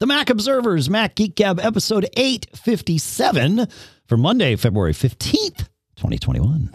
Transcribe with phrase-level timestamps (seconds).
[0.00, 3.66] The Mac Observers, Mac Geek Gab, episode 857
[4.06, 6.70] for Monday, February 15th, 2021.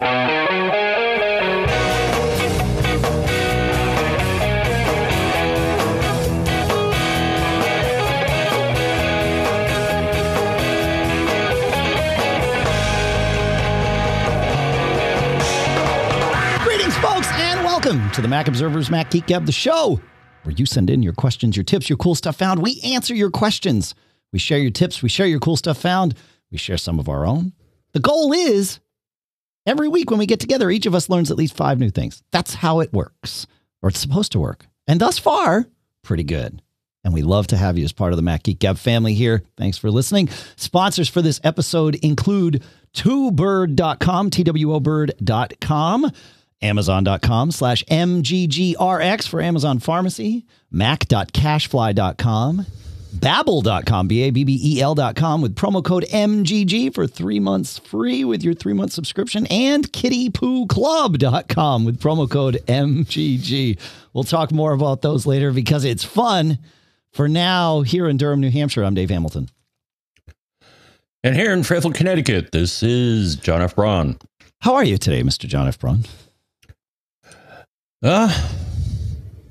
[16.62, 19.98] Greetings, folks, and welcome to the Mac Observers, Mac Geek Gab, the show
[20.44, 22.62] where you send in your questions, your tips, your cool stuff found.
[22.62, 23.94] We answer your questions.
[24.32, 25.02] We share your tips.
[25.02, 26.14] We share your cool stuff found.
[26.50, 27.52] We share some of our own.
[27.92, 28.80] The goal is
[29.66, 32.22] every week when we get together, each of us learns at least five new things.
[32.32, 33.46] That's how it works,
[33.82, 34.66] or it's supposed to work.
[34.86, 35.66] And thus far,
[36.02, 36.60] pretty good.
[37.04, 39.42] And we love to have you as part of the Mac Geek Gab family here.
[39.58, 40.30] Thanks for listening.
[40.56, 42.62] Sponsors for this episode include
[42.94, 46.10] twobird.com, T-W-O bird.com,
[46.64, 52.66] Amazon.com slash MGGRX for Amazon Pharmacy, Mac.cachefly.com,
[53.14, 59.92] Babbel.com, B-A-B-B-E-L.com with promo code MGG for three months free with your three-month subscription, and
[59.92, 63.78] KittyPooClub.com with promo code MGG.
[64.12, 66.58] We'll talk more about those later because it's fun.
[67.12, 69.48] For now, here in Durham, New Hampshire, I'm Dave Hamilton.
[71.22, 73.76] And here in Fairfield, Connecticut, this is John F.
[73.76, 74.18] Braun.
[74.60, 75.46] How are you today, Mr.
[75.46, 75.78] John F.
[75.78, 76.04] Braun?
[78.02, 78.28] Uh,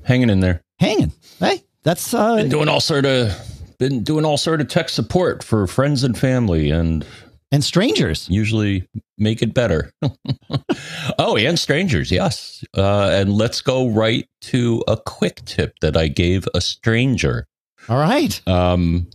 [0.04, 0.62] hanging in there.
[0.78, 1.12] Hanging.
[1.38, 3.32] Hey, that's uh Been doing all sort of
[3.78, 7.04] been doing all sort of tech support for friends and family and
[7.52, 8.28] and strangers.
[8.28, 9.92] usually make it better.
[11.20, 12.64] oh, and strangers, yes.
[12.76, 17.46] Uh, and let's go right to a quick tip that I gave a stranger.
[17.88, 18.40] All right.
[18.48, 19.08] Um,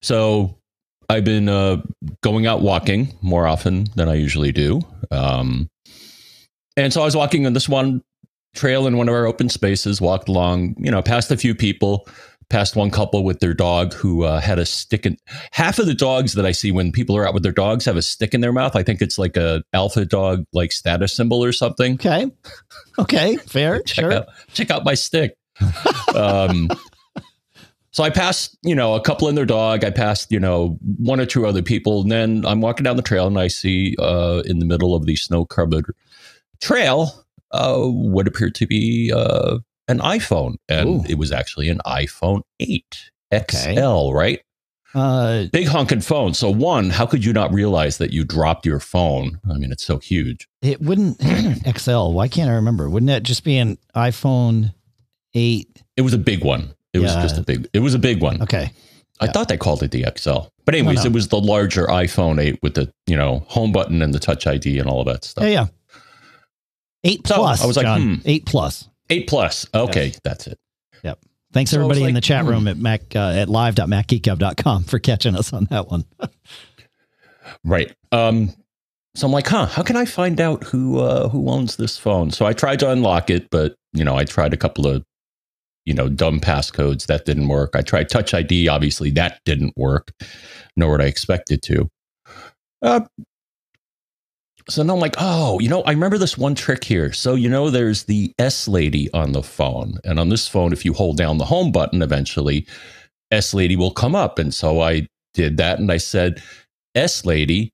[0.00, 0.58] so
[1.08, 1.82] I've been uh,
[2.22, 4.80] going out walking more often than I usually do.
[5.10, 5.68] Um,
[6.78, 8.02] and so I was walking on this one
[8.54, 12.08] trail in one of our open spaces, walked along, you know, past a few people,
[12.50, 15.16] past one couple with their dog who uh, had a stick in
[15.52, 17.96] half of the dogs that I see when people are out with their dogs have
[17.96, 18.76] a stick in their mouth.
[18.76, 21.94] I think it's like a alpha dog like status symbol or something.
[21.94, 22.30] Okay.
[22.98, 23.36] Okay.
[23.48, 23.82] Fair.
[23.82, 24.12] check sure.
[24.12, 25.36] out check out my stick.
[26.14, 26.68] um,
[27.90, 29.82] so I passed, you know, a couple and their dog.
[29.82, 33.02] I passed, you know, one or two other people, and then I'm walking down the
[33.02, 35.92] trail, and I see uh, in the middle of the snow covered
[36.60, 39.58] trail uh, what appeared to be uh,
[39.88, 41.04] an iPhone, and Ooh.
[41.08, 43.74] it was actually an iPhone 8 Okay.
[43.76, 44.40] XL, right?
[44.94, 46.32] Uh, Big honking phone.
[46.32, 49.38] So one, how could you not realize that you dropped your phone?
[49.48, 50.48] I mean, it's so huge.
[50.62, 51.20] it wouldn't
[51.78, 52.12] XL.
[52.12, 52.88] Why can't I remember?
[52.88, 54.72] Wouldn't that just be an iPhone
[55.34, 55.82] 8?
[55.96, 56.74] It was a big one.
[56.94, 57.68] It was just a big.
[57.74, 58.42] It was a big one.
[58.42, 58.72] Okay.
[59.20, 59.32] I Yeah.
[59.32, 60.48] thought they called it the XL.
[60.64, 61.06] But anyways, No, no.
[61.08, 64.46] it was the larger iPhone 8 with the, you know, home button and the touch
[64.46, 65.44] ID and all of that stuff.
[65.44, 65.66] Yeah, yeah.
[67.04, 67.62] 8 So, plus.
[67.62, 68.16] I was like, John.
[68.16, 68.20] hmm.
[68.24, 68.88] 8 plus.
[69.10, 69.66] 8 plus.
[69.74, 70.58] Okay, that's it.
[71.02, 71.18] Yep.
[71.52, 72.50] Thanks So I was everybody in the chat hmm.
[72.50, 76.04] room at mac uh, at live.macgeekgab.com for catching us on that one.
[77.64, 77.94] Right.
[78.12, 78.50] Um
[79.14, 82.30] so I'm like, "Huh, how can I find out who uh who owns this phone?"
[82.30, 85.02] So I tried to unlock it, but, you know, I tried a couple of
[85.86, 87.70] you know, dumb passcodes that didn't work.
[87.74, 90.12] I tried touch ID, obviously that didn't work,
[90.76, 91.88] nor what I expected to.
[92.82, 93.00] Uh
[94.68, 97.12] so then I'm like, oh, you know, I remember this one trick here.
[97.12, 99.98] So, you know, there's the S lady on the phone.
[100.04, 102.66] And on this phone, if you hold down the home button, eventually
[103.30, 104.38] S lady will come up.
[104.38, 106.42] And so I did that and I said,
[106.94, 107.70] S lady,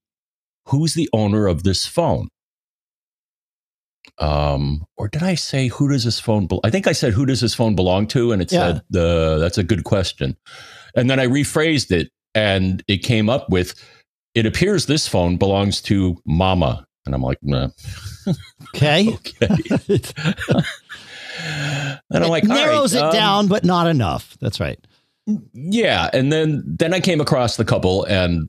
[0.68, 2.28] who's the owner of this phone?
[4.18, 6.46] Um, or did I say who does this phone?
[6.46, 8.58] Be- I think I said who does this phone belong to, and it Yeah.
[8.74, 10.36] said the that's a good question.
[10.94, 13.74] And then I rephrased it, and it came up with,
[14.34, 17.68] "It appears this phone belongs to Mama." And I'm like, nah.
[18.74, 19.08] Okay.
[19.14, 19.48] okay.
[22.10, 24.36] and I'm like, it all right, narrows it um, down, but not enough.
[24.40, 24.78] That's right.
[25.52, 28.48] Yeah, and then then I came across the couple, and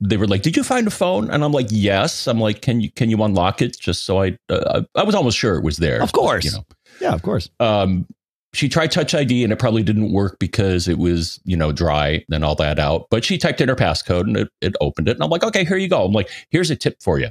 [0.00, 2.80] they were like, "Did you find a phone?" And I'm like, "Yes." I'm like, "Can
[2.80, 5.78] you can you unlock it?" Just so I uh, I was almost sure it was
[5.78, 6.02] there.
[6.02, 6.44] Of course.
[6.44, 6.64] you know.
[7.00, 7.48] Yeah, of course.
[7.58, 8.06] Um,
[8.52, 12.24] she tried Touch ID, and it probably didn't work because it was you know dry
[12.30, 13.06] and all that out.
[13.10, 15.16] But she typed in her passcode, and it, it opened it.
[15.16, 17.28] And I'm like, "Okay, here you go." I'm like, "Here's a tip for you,"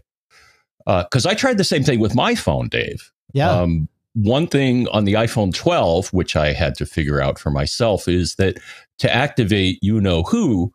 [0.86, 3.12] because I tried the same thing with my phone, Dave.
[3.34, 3.50] Yeah.
[3.50, 8.08] Um, one thing on the iPhone 12, which I had to figure out for myself,
[8.08, 8.58] is that
[8.98, 10.74] to activate you know who,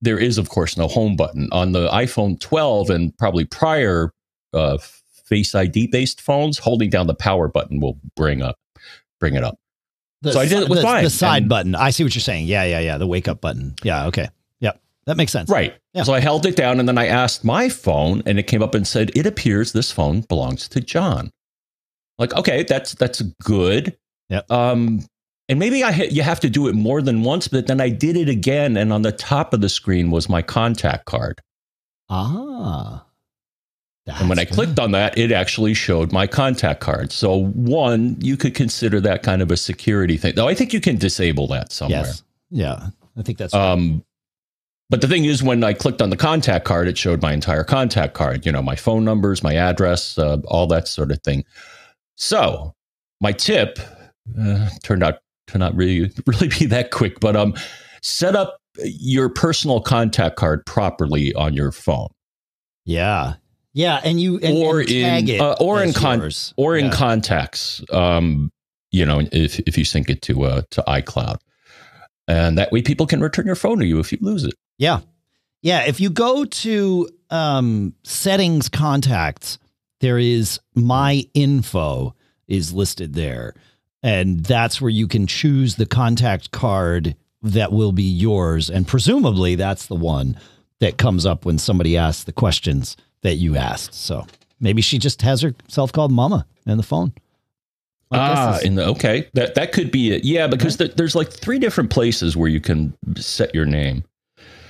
[0.00, 1.48] there is, of course, no home button.
[1.52, 4.12] On the iPhone 12 and probably prior
[4.54, 4.78] uh,
[5.24, 8.56] Face ID based phones, holding down the power button will bring up
[9.20, 9.59] bring it up.
[10.22, 11.74] The, So I did it with the, mine, the side and- button.
[11.74, 12.46] I see what you're saying.
[12.46, 12.98] Yeah, yeah, yeah.
[12.98, 13.74] The wake up button.
[13.82, 14.28] Yeah, okay.
[14.60, 14.80] Yep.
[15.06, 15.48] That makes sense.
[15.48, 15.74] Right.
[15.94, 16.02] Yeah.
[16.02, 18.74] So I held it down and then I asked my phone and it came up
[18.74, 21.30] and said, It appears this phone belongs to John.
[22.18, 23.96] Like, okay, that's that's good.
[24.28, 24.50] Yep.
[24.50, 25.06] Um,
[25.48, 27.88] and maybe I hit, you have to do it more than once, but then I
[27.88, 31.40] did it again, and on the top of the screen was my contact card.
[32.08, 33.04] Ah.
[34.18, 34.82] And when I That's clicked good.
[34.82, 37.12] on that, it actually showed my contact card.
[37.12, 40.34] So one, you could consider that kind of a security thing.
[40.34, 42.00] Though I think you can disable that somewhere.
[42.00, 42.22] Yes.
[42.50, 42.88] Yeah.
[43.16, 44.04] I think that's Um,
[44.88, 47.62] but the thing is, when I clicked on the contact card, it showed my entire
[47.62, 48.44] contact card.
[48.44, 51.44] You know, my phone numbers, my address, uh, all that sort of thing.
[52.16, 52.74] So
[53.20, 53.78] my tip
[54.40, 55.18] uh, turned out
[55.48, 57.54] to not really really be that quick, but um,
[58.02, 62.08] set up your personal contact card properly on your phone,
[62.84, 63.34] Yeah.
[63.72, 64.00] Yeah.
[64.02, 66.52] And you and, Or and tag in- it uh, or in con- yours.
[66.56, 67.82] or in contacts.
[67.92, 68.50] Um,
[68.90, 71.38] you know, if if you sync it to uh, to iCloud,
[72.26, 74.54] and that way people can return your phone to you if you lose it.
[74.78, 75.00] Yeah.
[75.62, 75.84] Yeah.
[75.84, 79.58] If you go to um, settings contacts,
[80.00, 82.14] there is my info
[82.48, 83.54] is listed there.
[84.02, 88.70] And that's where you can choose the contact card that will be yours.
[88.70, 90.38] And presumably that's the one
[90.80, 93.94] that comes up when somebody asks the questions that you asked.
[93.94, 94.26] So
[94.60, 97.12] maybe she just has herself called Mama in the phone.
[98.10, 100.24] My ah, is- in the okay, that that could be it.
[100.24, 104.04] Yeah, because there, there's like three different places where you can set your name.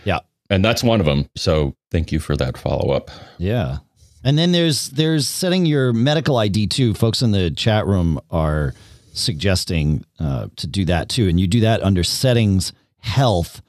[0.05, 0.21] Yeah.
[0.51, 1.29] and that's one of them.
[1.37, 3.11] So thank you for that follow up.
[3.39, 3.79] Yeah.
[4.25, 6.93] And then there's there's setting your medical ID too.
[6.93, 8.75] Folks in the chat room are
[9.15, 13.63] suggesting uh, to do that too, and you do that under settings, health,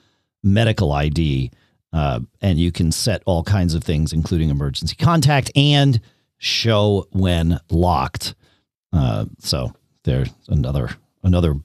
[0.43, 1.51] medical ID,
[1.93, 5.99] uh, and you can set all kinds of things, including emergency contact and
[6.37, 8.33] show when locked.
[8.93, 9.73] Uh, so
[10.03, 10.89] there's another
[11.23, 11.55] another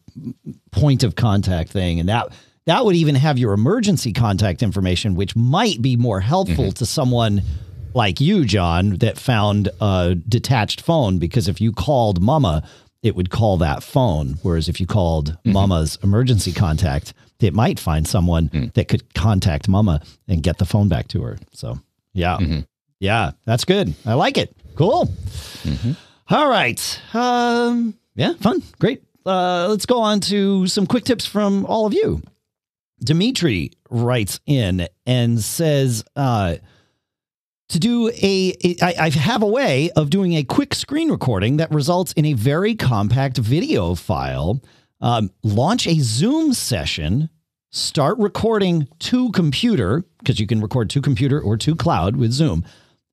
[0.71, 2.29] point of contact thing, and that
[2.67, 7.43] that would even have your emergency contact information, which might be more helpful to someone
[7.95, 11.19] like you, John, that found a detached phone.
[11.19, 12.69] Because if you called Mama,
[13.03, 14.39] it would call that phone.
[14.43, 20.01] Whereas if you called Mama's emergency contact, it might find someone that could contact Mama
[20.29, 21.39] and get the phone back to her.
[21.53, 21.79] So
[22.13, 22.67] yeah, Mhm.
[23.01, 23.95] yeah, that's good.
[24.07, 24.55] I like it.
[24.75, 25.11] Cool.
[26.29, 27.01] All right.
[27.15, 28.63] Um, yeah, fun.
[28.79, 29.03] Great.
[29.25, 32.23] Uh, let's go on to some quick tips from all of you.
[33.05, 36.57] Dimitri writes in and says, uh,
[37.69, 41.57] to do a, a I, I have a way of doing a quick screen recording
[41.59, 44.61] that results in a very compact video file.
[45.01, 47.29] Um, launch a Zoom session,
[47.71, 52.65] start recording to computer because you can record to computer or to cloud with Zoom,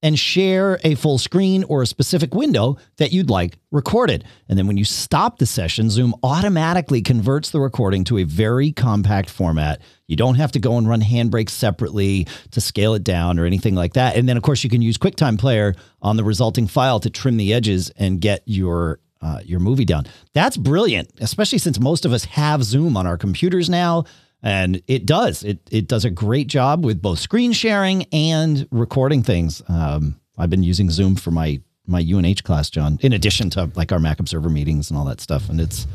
[0.01, 4.25] and share a full screen or a specific window that you'd like recorded.
[4.49, 8.73] And then when you stop the session, Zoom automatically converts the recording to a very
[8.73, 9.81] compact format.
[10.07, 13.75] You don't have to go and run handbrakes separately to scale it down or anything
[13.75, 14.17] like that.
[14.17, 17.37] And then, of course, you can use QuickTime Player on the resulting file to trim
[17.37, 20.05] the edges and get your uh, your movie down.
[20.33, 24.03] That's brilliant, especially since most of us have Zoom on our computers now.
[24.45, 25.43] And it does.
[25.43, 29.61] It it does a great job with both screen sharing and recording things.
[29.69, 33.93] Um, I've been using Zoom for my my UNH class, John, in addition to like
[33.93, 35.47] our Mac Observer meetings and all that stuff.
[35.49, 35.87] And it's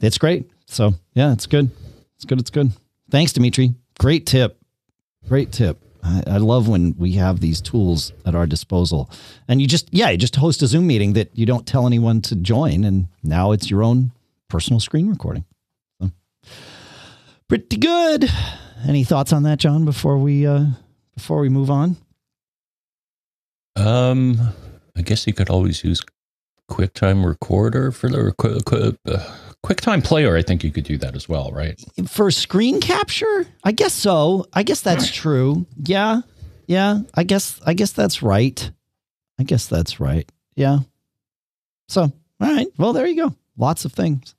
[0.00, 0.50] it's great.
[0.66, 1.70] So yeah, it's good.
[2.16, 2.40] It's good.
[2.40, 2.72] It's good.
[3.10, 3.74] Thanks, Dimitri.
[4.00, 4.58] Great tip.
[5.28, 5.80] Great tip.
[6.02, 9.10] I, I love when we have these tools at our disposal.
[9.48, 12.20] And you just yeah, you just host a Zoom meeting that you don't tell anyone
[12.22, 14.12] to join, and now it's your own
[14.48, 15.44] personal screen recording.
[16.00, 16.10] So,
[17.48, 18.30] pretty good.
[18.86, 19.84] Any thoughts on that, John?
[19.84, 20.66] Before we uh,
[21.14, 21.96] before we move on.
[23.76, 24.38] Um,
[24.96, 26.02] I guess you could always use
[26.70, 30.36] QuickTime Recorder for the uh, QuickTime Player.
[30.36, 31.80] I think you could do that as well, right?
[32.08, 33.46] for screen capture?
[33.62, 34.46] I guess so.
[34.52, 35.66] I guess that's true.
[35.84, 36.22] Yeah.
[36.66, 37.00] Yeah.
[37.14, 38.70] I guess i guess that's right.
[39.38, 40.30] I guess that's right.
[40.56, 40.78] Yeah.
[41.88, 42.66] So all right.
[42.76, 43.34] Well there you go.
[43.56, 44.34] Lots of things.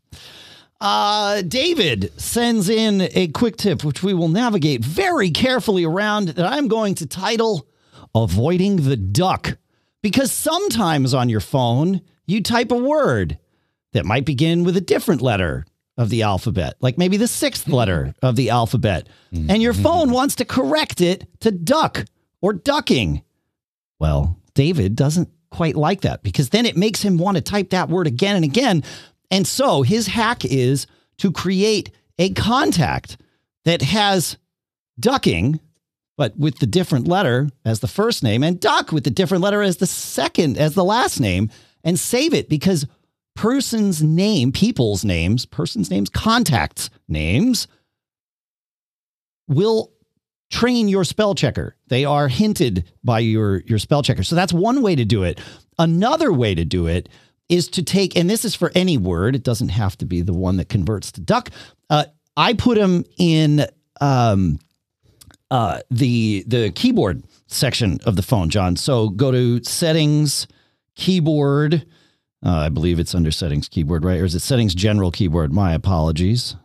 [0.82, 6.46] Uh david sends in a quick tip which we will navigate very carefully around that
[6.46, 7.68] i'm going to title
[8.14, 9.58] avoiding the duck.
[10.02, 13.38] Because sometimes on your phone you type a word
[13.94, 15.66] that might begin with a different letter
[15.98, 19.84] of the alphabet, like maybe the sixth letter of the alphabet, and your mm-hmm.
[19.84, 22.06] phone wants to correct it to duck
[22.42, 23.22] or ducking.
[24.00, 27.90] Well, David doesn't quite like that because then it makes him want to type that
[27.90, 28.84] word again and again.
[29.32, 30.88] And so his hack is
[31.20, 33.18] to create a contact
[33.66, 34.38] that has
[35.00, 35.60] ducking,
[36.18, 39.62] but with the different letter as the first name, and duck with the different letter
[39.62, 41.50] as the second, as the last name,
[41.84, 42.86] and save it because
[43.36, 47.68] person's name, people's names, person's names, contacts names
[49.48, 49.92] will
[50.50, 51.76] train your spell checker.
[51.88, 54.24] They are hinted by your your spell checker.
[54.24, 55.40] So that's one way to do it.
[55.80, 57.10] Another way to do it
[57.50, 59.36] is to take, and this is for any word.
[59.36, 61.50] It doesn't have to be the one that converts to duck.
[61.90, 62.06] Uh,
[62.38, 63.66] I put them in
[64.00, 64.60] um,
[65.52, 68.76] uh, the the keyboard section of the phone, John.
[68.76, 70.48] So go to settings,
[70.96, 71.86] keyboard.
[72.46, 74.20] Uh, I believe it's under settings keyboard, right?
[74.20, 75.54] Or is it settings general keyboard?
[75.54, 76.56] My apologies.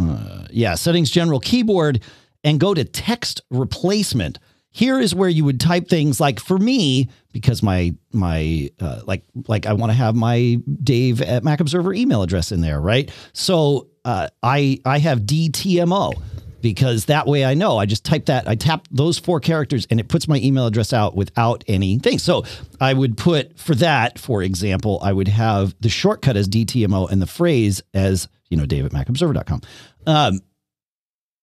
[0.00, 2.02] Uh, yeah, settings general keyboard
[2.44, 4.38] and go to text replacement.
[4.70, 9.24] Here is where you would type things like for me because my my uh, like
[9.46, 13.10] like I want to have my Dave at Mac Observer email address in there, right?
[13.32, 16.14] So uh, I I have DTMO
[16.60, 20.00] because that way I know I just type that I tap those four characters and
[20.00, 22.18] it puts my email address out without anything.
[22.18, 22.44] So
[22.80, 27.22] I would put for that, for example, I would have the shortcut as DTMO and
[27.22, 29.60] the phrase as you know Dave at MacObserver.com.
[30.06, 30.40] Um,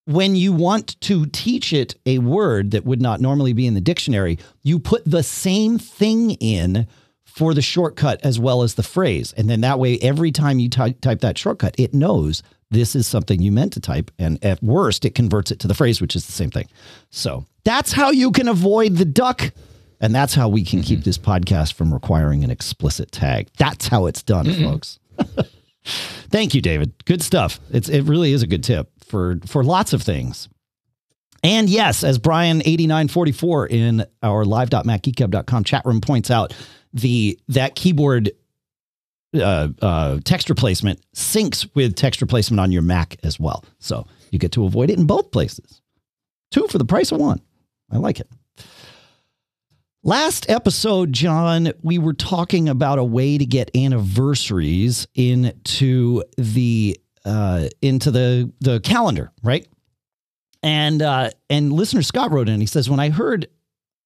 [0.06, 3.82] when you want to teach it a word that would not normally be in the
[3.82, 6.88] dictionary, you put the same thing in
[7.24, 9.34] for the shortcut as well as the phrase.
[9.36, 13.08] And then that way, every time you ty- type that shortcut, it knows this is
[13.08, 14.12] something you meant to type.
[14.20, 16.68] And at worst, it converts it to the phrase, which is the same thing.
[17.10, 19.52] So that's how you can avoid the duck.
[20.02, 21.06] And that's how we can keep mm-hmm.
[21.06, 23.50] this podcast from requiring an explicit tag.
[23.58, 24.64] That's how it's done, mm-hmm.
[24.64, 25.00] folks.
[25.86, 26.94] Thank you, David.
[27.06, 27.60] Good stuff.
[27.72, 30.50] It's it really is a good tip for for lots of things.
[31.44, 36.56] And yes, as Brian8944 in our live.macgeekgab.com chat room points out,
[36.92, 38.32] the that keyboard
[39.36, 43.64] uh, uh, text replacement syncs with text replacement on your Mac as well.
[43.80, 45.82] So you get to avoid it in both places.
[46.52, 47.42] Two for the price of one.
[47.92, 48.30] I like it.
[50.04, 57.70] Last episode, John, we were talking about a way to get anniversaries into the uh,
[57.82, 59.68] into the the calendar, right?
[60.62, 62.60] And uh, and listener Scott wrote in.
[62.60, 63.48] He says, when I heard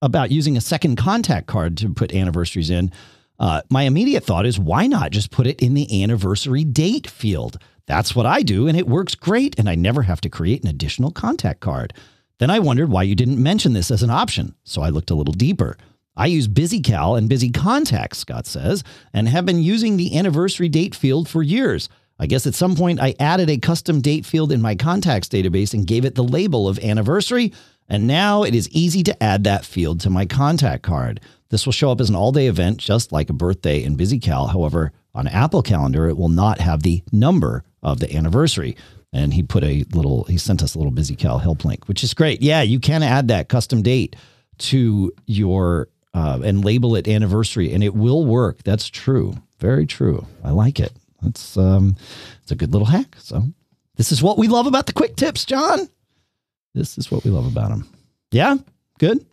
[0.01, 2.91] about using a second contact card to put anniversaries in,
[3.39, 7.57] uh, my immediate thought is, why not just put it in the anniversary date field?
[7.85, 10.69] That's what I do, and it works great, and I never have to create an
[10.69, 11.93] additional contact card.
[12.37, 15.15] Then I wondered why you didn't mention this as an option, so I looked a
[15.15, 15.77] little deeper.
[16.15, 20.93] I use BusyCal and Busy Contacts, Scott says, and have been using the anniversary date
[20.93, 21.89] field for years.
[22.19, 25.73] I guess at some point I added a custom date field in my contacts database
[25.73, 27.53] and gave it the label of anniversary,
[27.87, 31.21] and now it is easy to add that field to my contact card.
[31.49, 34.51] This will show up as an all day event, just like a birthday in BusyCal.
[34.51, 38.75] However, on Apple Calendar, it will not have the number of the anniversary.
[39.11, 42.13] And he put a little, he sent us a little BusyCal help link, which is
[42.13, 42.41] great.
[42.43, 44.15] Yeah, you can add that custom date
[44.59, 48.63] to your uh, and label it anniversary, and it will work.
[48.63, 49.33] That's true.
[49.59, 50.25] Very true.
[50.43, 50.91] I like it.
[51.21, 51.95] That's um,
[52.43, 53.15] it's a good little hack.
[53.19, 53.43] So
[53.95, 55.89] this is what we love about the quick tips, John.
[56.73, 57.87] This is what we love about them.
[58.31, 58.55] Yeah,
[58.99, 59.25] good.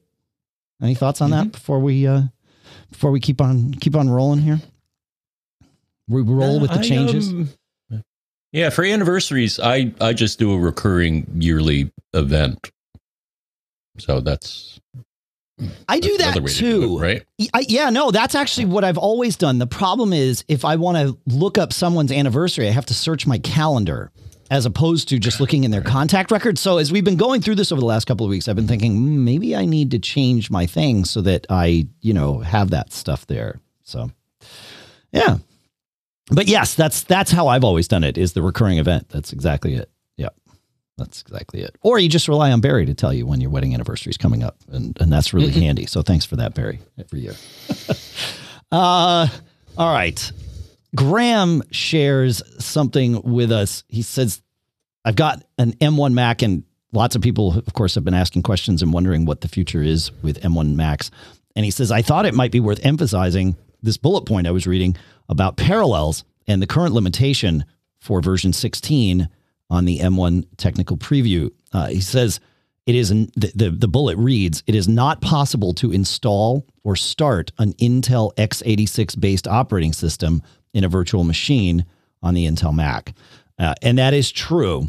[0.83, 1.45] Any thoughts on mm-hmm.
[1.45, 2.23] that before we uh,
[2.90, 4.61] before we keep on keep on rolling here?
[6.09, 7.30] We roll uh, with the changes.
[7.30, 7.49] um,
[8.52, 12.71] yeah, for anniversaries, I I just do a recurring yearly event.
[13.99, 14.80] So that's
[15.88, 16.80] I do that too.
[16.80, 17.25] To it, right?
[17.54, 19.59] I, yeah, no, that's actually what I've always done.
[19.59, 23.26] The problem is if I want to look up someone's anniversary, I have to search
[23.26, 24.12] my calendar
[24.50, 26.58] as opposed to just looking in their contact record.
[26.58, 28.68] So as we've been going through this over the last couple of weeks, I've been
[28.68, 32.70] thinking mm, maybe I need to change my thing so that I, you know, have
[32.70, 33.60] that stuff there.
[33.82, 34.10] So,
[35.12, 35.38] yeah.
[36.30, 38.18] But yes, that's that's how I've always done it.
[38.18, 39.08] Is the recurring event.
[39.10, 39.90] That's exactly it.
[40.16, 40.30] Yeah.
[40.98, 41.76] That's exactly it.
[41.82, 44.42] Or you just rely on Barry to tell you when your wedding anniversary is coming
[44.42, 45.86] up, and and that's really handy.
[45.86, 47.34] So thanks for that, Barry, every year.
[48.72, 49.28] uh,
[49.78, 50.32] all right.
[50.96, 53.84] Graham shares something with us.
[53.88, 54.42] He says,
[55.04, 58.82] "I've got an M1 Mac, and lots of people, of course, have been asking questions
[58.82, 61.10] and wondering what the future is with M1 Macs."
[61.54, 64.66] And he says, "I thought it might be worth emphasizing this bullet point I was
[64.66, 64.96] reading
[65.28, 67.64] about Parallels and the current limitation
[68.00, 69.28] for version 16."
[69.70, 71.50] on the M1 technical preview.
[71.72, 72.40] Uh, he says
[72.86, 77.50] it is the, the, the bullet reads it is not possible to install or start
[77.58, 80.42] an Intel x86 based operating system
[80.76, 81.87] in a virtual machine
[82.23, 83.14] on the Intel Mac,
[83.59, 84.88] uh, and that is true.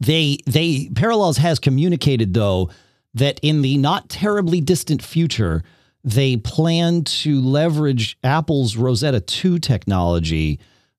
[0.00, 2.70] They they Parallels has communicated though
[3.14, 5.62] that in the not terribly distant future
[6.04, 10.58] they plan to leverage Apple's Rosetta 2 technology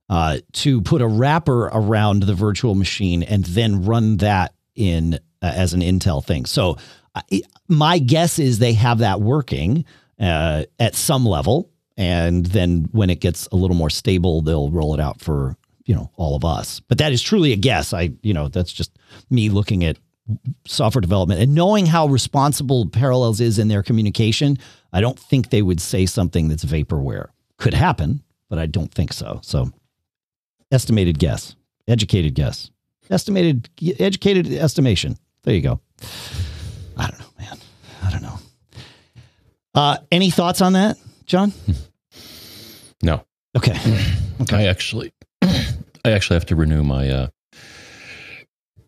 [0.09, 5.17] uh, to put a wrapper around the virtual machine and then run that in uh,
[5.41, 6.45] as an Intel thing.
[6.45, 6.77] So
[7.15, 7.21] uh,
[7.67, 9.85] my guess is they have that working
[10.19, 14.93] uh, at some level, and then when it gets a little more stable, they'll roll
[14.93, 16.79] it out for you know all of us.
[16.79, 17.93] But that is truly a guess.
[17.93, 18.97] I you know that's just
[19.29, 19.97] me looking at
[20.65, 24.57] software development and knowing how responsible Parallels is in their communication.
[24.91, 27.29] I don't think they would say something that's vaporware.
[27.57, 29.39] Could happen, but I don't think so.
[29.43, 29.71] So,
[30.71, 31.55] estimated guess,
[31.87, 32.71] educated guess,
[33.09, 33.69] estimated,
[33.99, 35.17] educated estimation.
[35.43, 35.79] There you go.
[36.97, 37.57] I don't know, man.
[38.03, 38.39] I don't know.
[39.75, 41.53] Uh, any thoughts on that, John?
[43.03, 43.25] No.
[43.57, 43.77] Okay.
[44.41, 44.57] Okay.
[44.57, 45.13] I actually,
[45.43, 47.27] I actually have to renew my uh,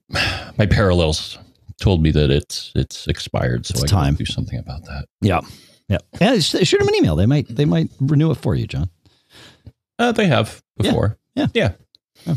[0.58, 1.38] my Parallels.
[1.82, 4.15] Told me that it's it's expired, so It's I time.
[4.15, 5.06] do something about that.
[5.22, 5.42] Yeah.
[5.89, 5.98] Yeah.
[6.22, 7.15] yeah shoot them an email.
[7.18, 8.89] They might they might renew it for you, John.
[10.00, 10.89] Uh, they have Yeah.
[10.92, 11.18] before.
[11.36, 11.48] Yeah.
[11.54, 12.36] Yeah.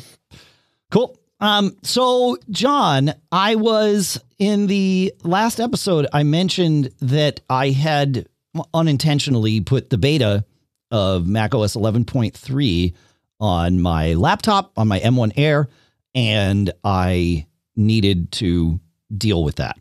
[0.90, 1.17] Cool.
[1.40, 8.26] Um, so John, I was in the last episode, I mentioned that I had
[8.75, 10.45] unintentionally put the beta
[10.90, 12.95] of macOS 11.3
[13.40, 15.69] on my laptop, on my M1 Air,
[16.14, 18.81] and I needed to
[19.17, 19.78] deal with that.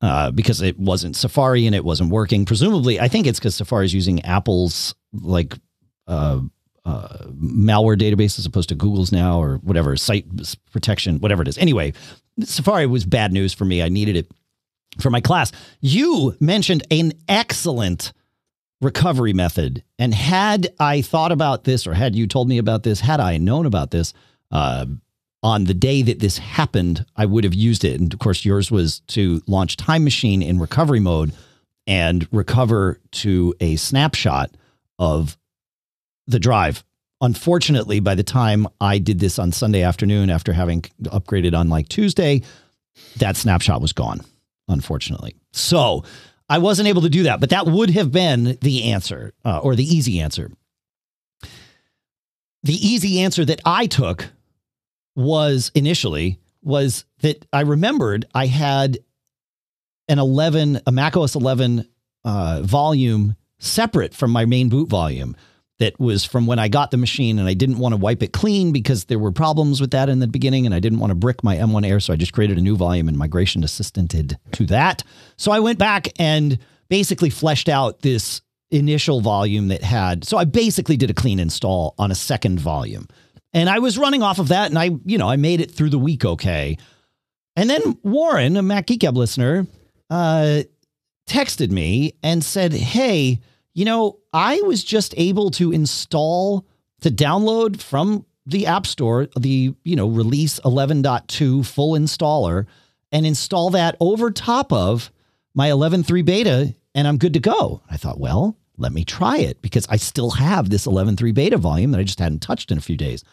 [0.00, 2.44] Uh, because it wasn't Safari and it wasn't working.
[2.44, 5.56] Presumably, I think it's because Safari is using Apple's like
[6.08, 6.40] uh,
[6.84, 10.26] uh, malware database as opposed to Google's now or whatever site
[10.72, 11.56] protection, whatever it is.
[11.56, 11.92] Anyway,
[12.40, 13.80] Safari was bad news for me.
[13.80, 14.28] I needed it
[15.00, 15.52] for my class.
[15.80, 18.12] You mentioned an excellent
[18.80, 19.82] recovery method.
[19.98, 23.38] And had I thought about this or had you told me about this, had I
[23.38, 24.12] known about this,
[24.50, 24.86] uh,
[25.42, 28.00] on the day that this happened, I would have used it.
[28.00, 31.32] And of course, yours was to launch Time Machine in recovery mode
[31.86, 34.50] and recover to a snapshot
[34.98, 35.36] of
[36.26, 36.84] the drive.
[37.20, 41.88] Unfortunately, by the time I did this on Sunday afternoon after having upgraded on like
[41.88, 42.42] Tuesday,
[43.16, 44.20] that snapshot was gone,
[44.72, 45.36] unfortunately.
[45.52, 46.04] So
[46.48, 49.74] I wasn't able to do that, but that would have been the answer uh, or
[49.74, 50.50] the easy answer.
[52.64, 54.26] The easy answer that I took
[55.16, 58.98] was initially was that I remembered I had
[60.08, 61.88] an 11, a macOS 11
[62.24, 65.36] uh, volume separate from my main boot volume
[65.82, 68.32] that was from when I got the machine and I didn't want to wipe it
[68.32, 71.16] clean because there were problems with that in the beginning and I didn't want to
[71.16, 71.98] brick my M1 Air.
[71.98, 75.02] So I just created a new volume and migration assistanted to that.
[75.36, 76.56] So I went back and
[76.88, 81.96] basically fleshed out this initial volume that had, so I basically did a clean install
[81.98, 83.08] on a second volume.
[83.52, 85.90] And I was running off of that and I, you know, I made it through
[85.90, 86.78] the week okay.
[87.56, 89.66] And then Warren, a Mac Geek Gab listener,
[90.10, 90.62] uh,
[91.28, 93.40] texted me and said, Hey,
[93.74, 96.66] you know, I was just able to install,
[97.00, 102.66] to download from the App Store, the, you know, release 11.2 full installer
[103.10, 105.10] and install that over top of
[105.54, 107.82] my 11.3 beta and I'm good to go.
[107.90, 111.92] I thought, well, let me try it because I still have this 11.3 beta volume
[111.92, 113.24] that I just hadn't touched in a few days.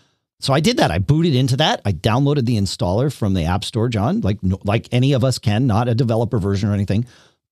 [0.41, 0.91] So I did that.
[0.91, 1.81] I booted into that.
[1.83, 5.67] I downloaded the installer from the App Store, John, like like any of us can,
[5.67, 7.05] not a developer version or anything.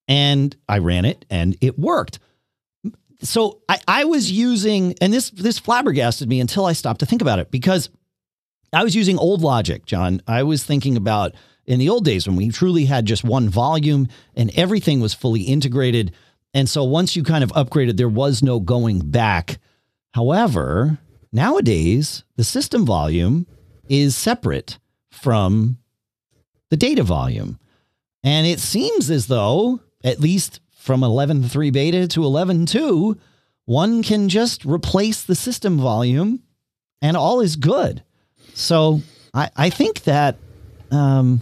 [0.07, 2.19] And I ran it and it worked.
[3.21, 7.21] So I, I was using, and this this flabbergasted me until I stopped to think
[7.21, 7.89] about it because
[8.73, 10.21] I was using old logic, John.
[10.27, 11.33] I was thinking about
[11.65, 15.41] in the old days when we truly had just one volume and everything was fully
[15.41, 16.13] integrated.
[16.53, 19.59] And so once you kind of upgraded, there was no going back.
[20.13, 20.99] However,
[21.31, 23.47] nowadays the system volume
[23.89, 25.77] is separate from
[26.69, 27.59] the data volume.
[28.23, 33.19] And it seems as though, at least from 11.3 beta to 11.2,
[33.65, 36.41] one can just replace the system volume
[37.01, 38.01] and all is good.
[38.53, 39.01] So
[39.33, 40.37] I, I think that,
[40.89, 41.41] um,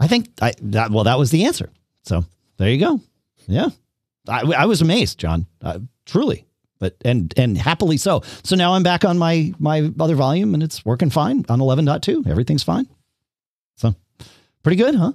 [0.00, 1.70] I think I, that, well, that was the answer.
[2.02, 2.24] So
[2.56, 3.00] there you go.
[3.46, 3.68] Yeah.
[4.28, 6.44] I, I was amazed, John, uh, truly,
[6.80, 8.22] but, and, and happily so.
[8.42, 12.26] So now I'm back on my, my other volume and it's working fine on 11.2.
[12.26, 12.88] Everything's fine.
[13.76, 13.94] So
[14.64, 15.12] pretty good, huh?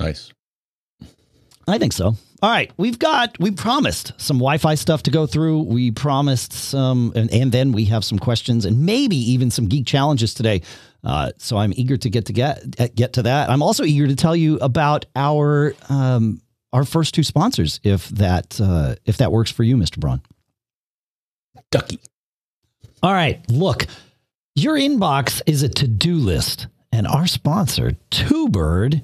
[0.00, 0.32] Nice.
[1.66, 2.14] I think so.
[2.42, 5.62] All right, we've got we promised some Wi-Fi stuff to go through.
[5.62, 9.86] We promised some, and, and then we have some questions and maybe even some geek
[9.86, 10.62] challenges today.
[11.02, 13.48] Uh, so I'm eager to get to get get to that.
[13.48, 18.60] I'm also eager to tell you about our um, our first two sponsors, if that
[18.60, 19.98] uh, if that works for you, Mr.
[19.98, 20.20] Braun.
[21.70, 22.00] Ducky.
[23.02, 23.86] All right, look,
[24.54, 29.02] your inbox is a to-do list, and our sponsor, TwoBird,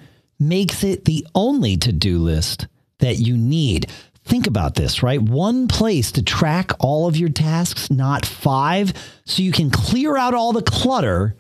[0.49, 2.67] makes it the only to-do list
[2.99, 3.91] that you need.
[4.25, 5.21] Think about this, right?
[5.21, 8.93] One place to track all of your tasks, not five,
[9.25, 11.35] so you can clear out all the clutter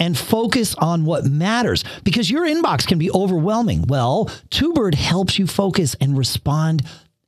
[0.00, 3.86] and focus on what matters because your inbox can be overwhelming.
[3.86, 6.82] Well, TwoBird helps you focus and respond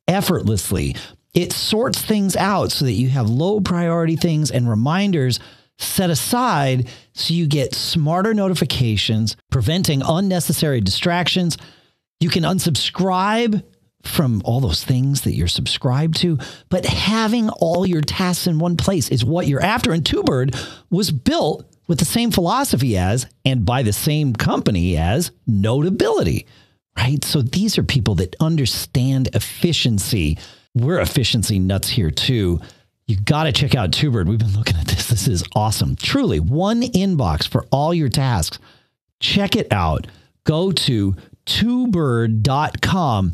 [0.07, 0.97] effortlessly.
[1.35, 5.39] It sorts things out so that you have low priority things and reminders
[5.79, 11.57] set aside so you get smarter notifications, preventing unnecessary distractions.
[12.21, 13.63] You can unsubscribe
[14.03, 16.39] from all those things that you're subscribed to,
[16.69, 19.93] but having all your tasks in one place is what you're after.
[19.93, 20.57] And TwoBird
[20.91, 26.47] was built with the same philosophy as and by the same company as Notability,
[26.97, 27.23] right?
[27.25, 30.39] So these are people that understand efficiency.
[30.75, 32.61] We're efficiency nuts here too.
[33.09, 34.29] You got to check out TwoBird.
[34.29, 35.09] We've been looking at this.
[35.09, 35.97] This is awesome.
[35.97, 38.59] Truly, one inbox for all your tasks.
[39.19, 40.07] Check it out.
[40.45, 41.17] Go to
[41.47, 43.33] twobird.com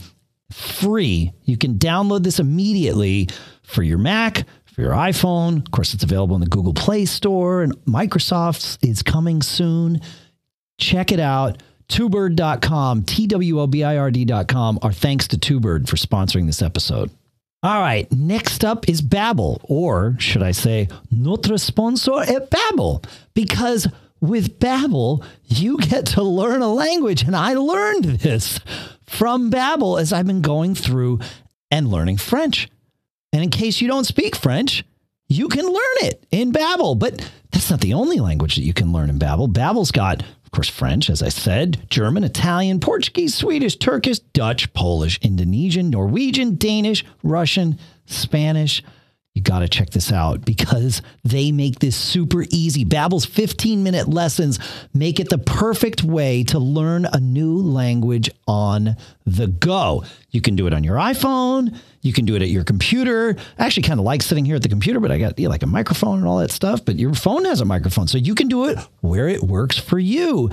[0.52, 1.32] free.
[1.42, 3.28] You can download this immediately
[3.64, 5.58] for your Mac, for your iPhone.
[5.66, 10.00] Of course, it's available in the Google Play Store, and Microsoft's is coming soon.
[10.78, 11.60] Check it out.
[11.88, 14.78] TwoBird.com, T W O B I R D.com.
[14.82, 17.10] Our thanks to TwoBird for sponsoring this episode.
[17.64, 23.88] All right, next up is Babbel, or should I say, notre sponsor at Babbel, because
[24.20, 28.60] with Babbel, you get to learn a language, and I learned this
[29.06, 31.20] from Babbel as I've been going through
[31.70, 32.68] and learning French.
[33.32, 34.84] And in case you don't speak French,
[35.28, 36.98] you can learn it in Babbel.
[36.98, 39.50] But that's not the only language that you can learn in Babbel.
[39.50, 40.22] Babbel's got,
[40.54, 47.04] course, French, as I said, German, Italian, Portuguese, Swedish, Turkish, Dutch, Polish, Indonesian, Norwegian, Danish,
[47.22, 48.82] Russian, Spanish.
[49.34, 52.84] You got to check this out because they make this super easy.
[52.84, 54.60] Babbel's 15-minute lessons
[54.94, 60.04] make it the perfect way to learn a new language on the go.
[60.30, 63.34] You can do it on your iPhone, you can do it at your computer.
[63.58, 65.66] I actually kind of like sitting here at the computer, but I got like a
[65.66, 68.66] microphone and all that stuff, but your phone has a microphone, so you can do
[68.66, 70.50] it where it works for you.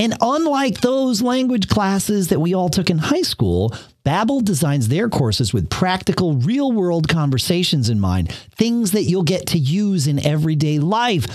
[0.00, 5.10] And unlike those language classes that we all took in high school, Babbel designs their
[5.10, 10.78] courses with practical, real-world conversations in mind, things that you'll get to use in everyday
[10.78, 11.26] life.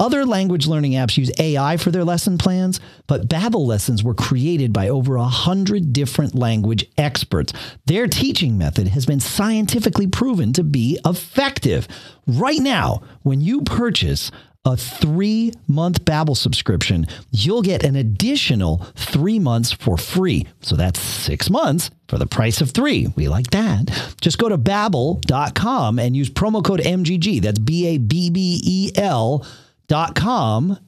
[0.00, 4.72] Other language learning apps use AI for their lesson plans, but Babbel lessons were created
[4.72, 7.52] by over a hundred different language experts.
[7.84, 11.88] Their teaching method has been scientifically proven to be effective.
[12.26, 14.30] Right now, when you purchase
[14.64, 20.46] a three month Babbel subscription, you'll get an additional three months for free.
[20.60, 23.08] So that's six months for the price of three.
[23.16, 24.14] We like that.
[24.20, 27.42] Just go to babbel.com and use promo code MGG.
[27.42, 29.44] That's B A B B E L
[29.88, 30.78] dot com.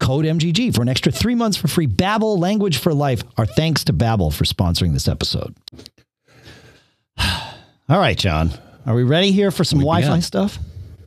[0.00, 1.88] Code MGG for an extra three months for free.
[1.88, 3.22] Babbel, language for life.
[3.36, 5.56] Our thanks to Babbel for sponsoring this episode.
[7.18, 8.52] All right, John.
[8.86, 10.20] Are we ready here for some Wi Fi Yeah.
[10.20, 10.58] stuff?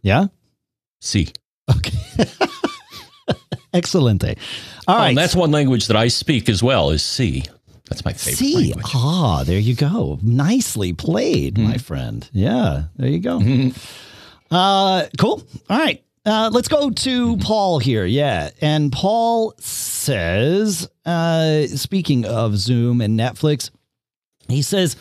[0.02, 0.26] Yeah?
[1.00, 1.30] See.
[1.74, 1.98] Okay.
[3.74, 4.38] Excelente.
[4.88, 5.10] All Oh, right.
[5.10, 7.44] and that's one language that I speak as well is C.
[7.90, 8.56] That's my favorite C.
[8.74, 8.86] language.
[8.94, 10.20] Ah, there you go.
[10.22, 12.28] Nicely played, my friend.
[12.34, 13.42] Yeah, there you go.
[14.50, 15.44] Uh, cool.
[15.70, 16.04] All right.
[16.26, 18.06] Uh, let's go to Paul here.
[18.06, 18.50] Yeah.
[18.62, 23.72] And Paul says, uh, speaking of Zoom and Netflix,
[24.48, 24.96] he says,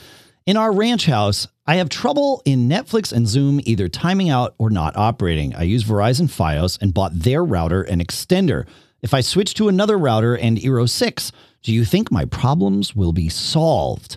[0.51, 4.69] in our ranch house, I have trouble in Netflix and Zoom either timing out or
[4.69, 5.55] not operating.
[5.55, 8.67] I use Verizon Fios and bought their router and extender.
[9.01, 11.31] If I switch to another router and Eero 6,
[11.63, 14.17] do you think my problems will be solved?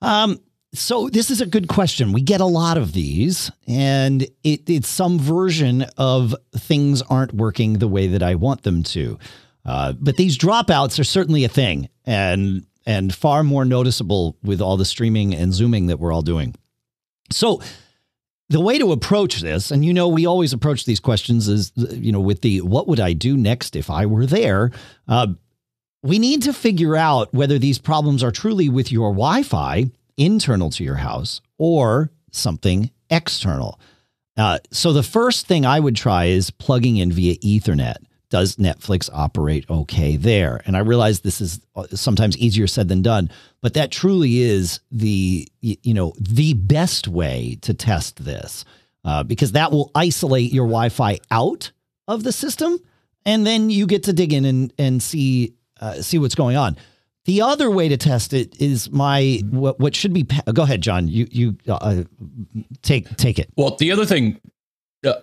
[0.00, 0.38] Um,
[0.72, 2.12] so this is a good question.
[2.12, 7.80] We get a lot of these, and it, it's some version of things aren't working
[7.80, 9.18] the way that I want them to.
[9.64, 14.76] Uh, but these dropouts are certainly a thing, and and far more noticeable with all
[14.76, 16.54] the streaming and zooming that we're all doing.
[17.30, 17.60] So
[18.50, 22.12] the way to approach this, and you know, we always approach these questions is, you
[22.12, 24.70] know, with the what would I do next if I were there?
[25.08, 25.28] Uh,
[26.02, 30.70] we need to figure out whether these problems are truly with your Wi Fi internal
[30.70, 33.80] to your house or something external.
[34.36, 37.96] Uh, so the first thing I would try is plugging in via Ethernet.
[38.34, 40.60] Does Netflix operate okay there?
[40.66, 43.30] And I realize this is uh, sometimes easier said than done,
[43.62, 48.64] but that truly is the you know the best way to test this
[49.04, 51.70] uh, because that will isolate your Wi-Fi out
[52.08, 52.80] of the system,
[53.24, 56.76] and then you get to dig in and and see uh, see what's going on.
[57.26, 60.24] The other way to test it is my what, what should be.
[60.52, 61.06] Go ahead, John.
[61.06, 62.02] You you uh,
[62.82, 63.48] take take it.
[63.56, 64.40] Well, the other thing,
[65.06, 65.14] uh,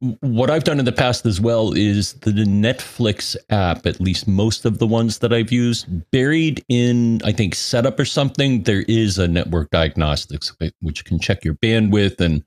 [0.00, 4.66] what I've done in the past as well is the Netflix app, at least most
[4.66, 9.18] of the ones that I've used, buried in, I think, setup or something, there is
[9.18, 12.44] a network diagnostics eh, which can check your bandwidth and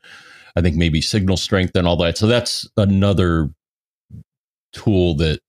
[0.56, 2.18] I think maybe signal strength and all that.
[2.18, 3.50] So that's another
[4.74, 5.40] tool that,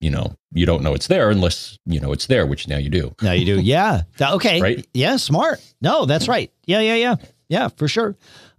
[0.00, 2.90] you know, you don't know it's there unless, you know, it's there, which now you
[2.90, 3.14] do.
[3.22, 3.60] Now you do.
[3.60, 4.02] Yeah.
[4.20, 4.60] Okay.
[4.60, 4.86] Right?
[4.92, 5.16] Yeah.
[5.16, 5.60] Smart.
[5.80, 6.52] No, that's right.
[6.66, 6.80] Yeah.
[6.80, 6.96] Yeah.
[6.96, 7.16] Yeah.
[7.48, 7.68] Yeah.
[7.68, 8.16] For sure.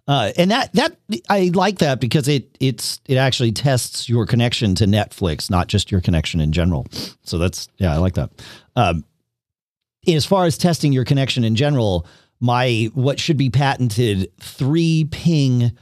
[0.07, 0.97] Uh, and that that
[1.29, 5.91] I like that because it it's it actually tests your connection to Netflix, not just
[5.91, 6.87] your connection in general.
[7.23, 8.29] So that's yeah, I like that.
[8.75, 9.03] Um,
[10.07, 12.07] as far as testing your connection in general,
[12.39, 15.73] my what should be patented three ping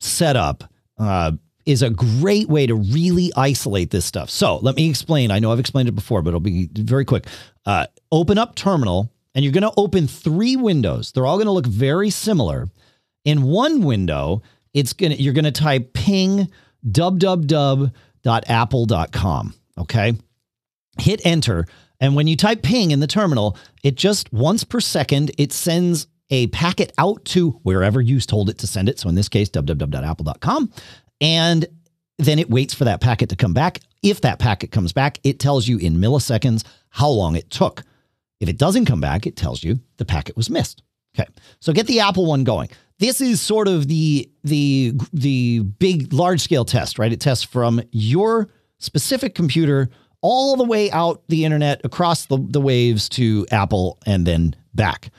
[0.00, 0.64] setup
[0.98, 1.32] uh,
[1.64, 4.28] is a great way to really isolate this stuff.
[4.28, 5.30] So let me explain.
[5.30, 7.26] I know I've explained it before, but it'll be very quick.
[7.64, 11.12] Uh, open up terminal, and you're going to open three windows.
[11.12, 12.68] They're all going to look very similar.
[13.24, 14.42] In one window,
[14.74, 16.50] it's gonna you're to type ping
[16.86, 17.94] www.apple.com.
[19.78, 20.12] Okay,
[20.98, 21.66] hit enter,
[22.00, 26.08] and when you type ping in the terminal, it just once per second it sends
[26.30, 28.98] a packet out to wherever you told it to send it.
[28.98, 30.72] So in this case, www.apple.com.
[31.20, 31.66] And
[32.18, 33.80] then it waits for that packet to come back.
[34.02, 37.82] If that packet comes back, it tells you in milliseconds how long it took.
[38.40, 40.82] If it doesn't come back, it tells you the packet was missed.
[41.14, 41.28] Okay.
[41.60, 42.70] So get the Apple one going.
[42.98, 47.12] This is sort of the the the big large scale test, right?
[47.12, 49.88] It tests from your specific computer
[50.20, 55.10] all the way out the internet across the, the waves to Apple and then back.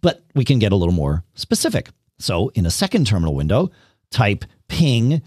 [0.00, 1.90] But we can get a little more specific.
[2.18, 3.70] So in a second terminal window,
[4.10, 5.22] type ping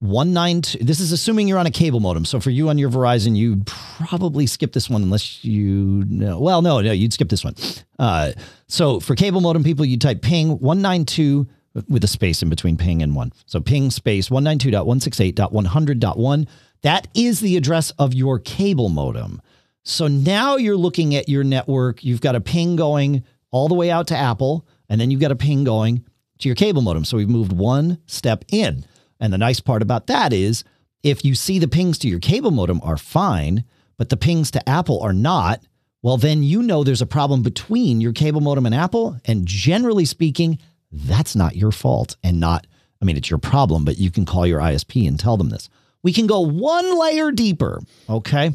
[0.00, 0.84] 192.
[0.84, 2.24] This is assuming you're on a cable modem.
[2.24, 6.40] So for you on your Verizon, you'd probably skip this one unless you know.
[6.40, 7.54] Well, no, no, you'd skip this one.
[7.98, 8.32] Uh,
[8.66, 11.46] so for cable modem people, you type ping 192
[11.88, 13.32] with a space in between ping and one.
[13.46, 16.48] So ping space 192.168.100.1.
[16.82, 19.42] That is the address of your cable modem.
[19.82, 22.02] So now you're looking at your network.
[22.04, 25.30] You've got a ping going all the way out to Apple, and then you've got
[25.30, 26.06] a ping going
[26.38, 27.04] to your cable modem.
[27.04, 28.86] So we've moved one step in.
[29.20, 30.64] And the nice part about that is
[31.02, 33.64] if you see the pings to your cable modem are fine,
[33.96, 35.60] but the pings to Apple are not,
[36.02, 39.20] well, then you know there's a problem between your cable modem and Apple.
[39.26, 40.58] And generally speaking,
[40.90, 42.66] that's not your fault and not,
[43.00, 45.68] I mean, it's your problem, but you can call your ISP and tell them this.
[46.02, 47.80] We can go one layer deeper.
[48.08, 48.52] Okay.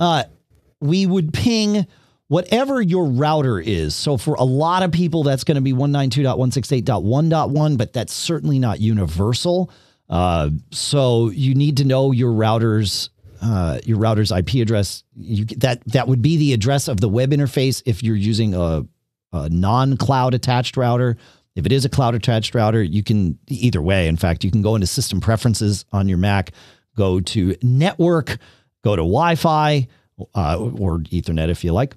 [0.00, 0.24] Uh,
[0.80, 1.86] we would ping
[2.28, 3.94] whatever your router is.
[3.94, 8.80] So for a lot of people, that's going to be 192.168.1.1, but that's certainly not
[8.80, 9.70] universal.
[10.08, 13.10] Uh, so you need to know your router's
[13.42, 15.04] uh, your router's IP address.
[15.16, 18.86] You, that that would be the address of the web interface if you're using a,
[19.32, 21.16] a non-cloud attached router.
[21.54, 24.08] If it is a cloud attached router, you can either way.
[24.08, 26.52] In fact, you can go into system preferences on your Mac,
[26.96, 28.38] go to network,
[28.84, 29.88] go to Wi-Fi
[30.34, 31.94] uh, or Ethernet if you like,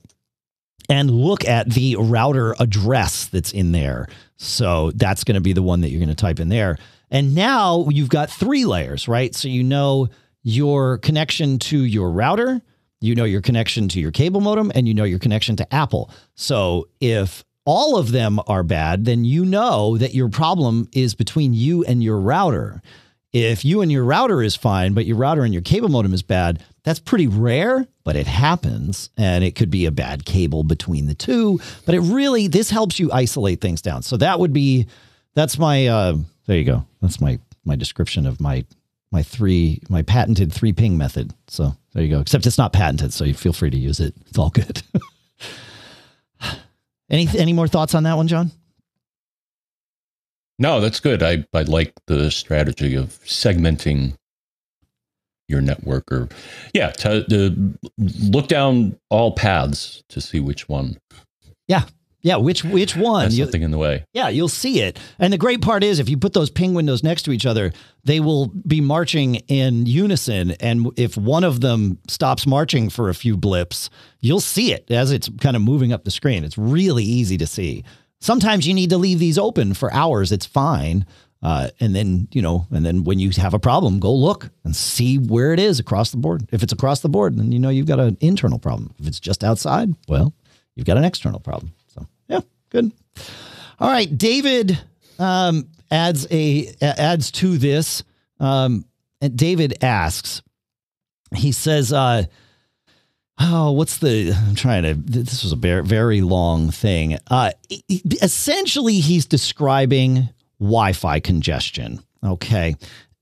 [0.89, 4.07] and look at the router address that's in there.
[4.37, 6.77] So that's going to be the one that you're going to type in there.
[7.11, 9.33] And now you've got three layers, right?
[9.33, 10.09] So you know
[10.43, 12.61] your connection to your router,
[13.01, 16.11] you know your connection to your cable modem, and you know your connection to Apple.
[16.35, 21.53] So if all of them are bad, then you know that your problem is between
[21.53, 22.81] you and your router.
[23.31, 26.23] If you and your router is fine, but your router and your cable modem is
[26.23, 29.11] bad, that's pretty rare, but it happens.
[29.17, 31.59] And it could be a bad cable between the two.
[31.85, 34.01] But it really, this helps you isolate things down.
[34.01, 34.87] So that would be,
[35.35, 36.17] that's my, uh,
[36.49, 36.83] there you go.
[36.99, 38.65] That's my, my description of my,
[39.11, 41.31] my three, my patented three ping method.
[41.47, 42.19] So there you go.
[42.19, 43.13] Except it's not patented.
[43.13, 44.15] So you feel free to use it.
[44.25, 44.81] It's all good.
[47.11, 48.49] any, any more thoughts on that one, John?
[50.57, 51.21] No, that's good.
[51.21, 54.15] I, I like the strategy of segmenting
[55.47, 56.29] your network or
[56.73, 60.97] yeah, to, to look down all paths to see which one.
[61.67, 61.83] Yeah.
[62.21, 63.23] Yeah, which which one?
[63.25, 64.05] That's something in the way.
[64.13, 64.99] Yeah, you'll see it.
[65.19, 67.71] And the great part is if you put those ping windows next to each other,
[68.03, 70.51] they will be marching in unison.
[70.59, 75.11] And if one of them stops marching for a few blips, you'll see it as
[75.11, 76.43] it's kind of moving up the screen.
[76.43, 77.85] It's really easy to see.
[78.19, 80.33] Sometimes you need to leave these open for hours.
[80.33, 81.05] It's fine.
[81.41, 84.75] Uh, and then, you know, and then when you have a problem, go look and
[84.75, 86.49] see where it is across the board.
[86.51, 88.93] If it's across the board, then you know you've got an internal problem.
[88.99, 90.33] If it's just outside, well,
[90.75, 91.73] you've got an external problem.
[92.29, 92.91] Yeah, good.
[93.79, 94.79] All right, David
[95.17, 98.03] um, adds a adds to this.
[98.39, 98.85] Um,
[99.21, 100.41] and David asks,
[101.35, 102.23] he says, uh,
[103.39, 104.33] oh, what's the?
[104.33, 104.93] I'm trying to.
[104.93, 107.17] This was a very very long thing.
[107.29, 107.51] Uh,
[108.21, 112.01] essentially, he's describing Wi-Fi congestion.
[112.23, 112.75] Okay,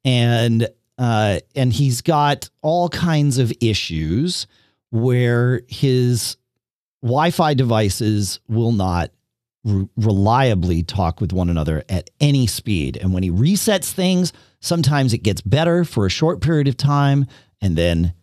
[0.05, 0.67] and
[0.97, 4.47] uh, and he's got all kinds of issues
[4.89, 6.37] where his
[7.01, 9.12] Wi-Fi devices will not
[9.63, 12.97] re- reliably talk with one another at any speed.
[12.97, 17.25] And when he resets things, sometimes it gets better for a short period of time,
[17.62, 18.13] and then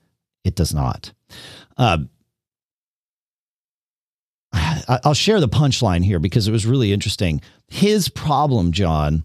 [0.45, 1.13] it does not.
[1.77, 1.99] Uh,
[4.89, 7.41] I'll share the punchline here because it was really interesting.
[7.69, 9.25] His problem, John,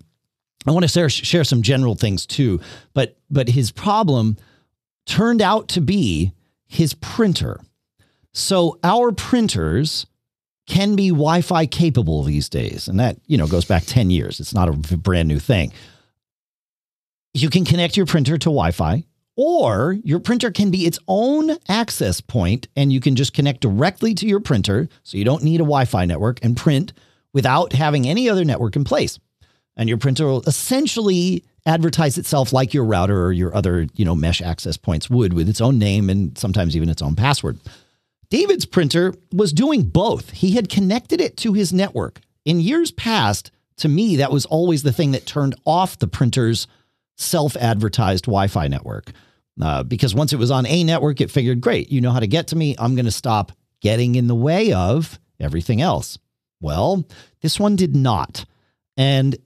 [0.67, 2.59] I want to share, share some general things too,
[2.93, 4.37] but but his problem
[5.05, 6.33] turned out to be
[6.65, 7.61] his printer.
[8.33, 10.05] So our printers,
[10.69, 14.39] can be Wi-Fi capable these days, and that you know goes back ten years.
[14.39, 15.73] It's not a brand new thing.
[17.33, 19.03] You can connect your printer to Wi-Fi,
[19.35, 24.13] or your printer can be its own access point, and you can just connect directly
[24.13, 26.93] to your printer, so you don't need a Wi-Fi network and print
[27.33, 29.19] without having any other network in place.
[29.75, 34.15] And your printer will essentially advertise itself like your router or your other, you know,
[34.15, 37.59] mesh access points would with its own name and sometimes even its own password.
[38.29, 40.31] David's printer was doing both.
[40.31, 42.19] He had connected it to his network.
[42.45, 46.67] In years past, to me, that was always the thing that turned off the printer's
[47.17, 49.11] self advertised Wi Fi network.
[49.61, 52.27] Uh, because once it was on a network, it figured, great, you know how to
[52.27, 52.75] get to me.
[52.77, 56.17] I'm going to stop getting in the way of everything else.
[56.61, 57.05] Well,
[57.41, 58.45] this one did not.
[58.95, 59.37] And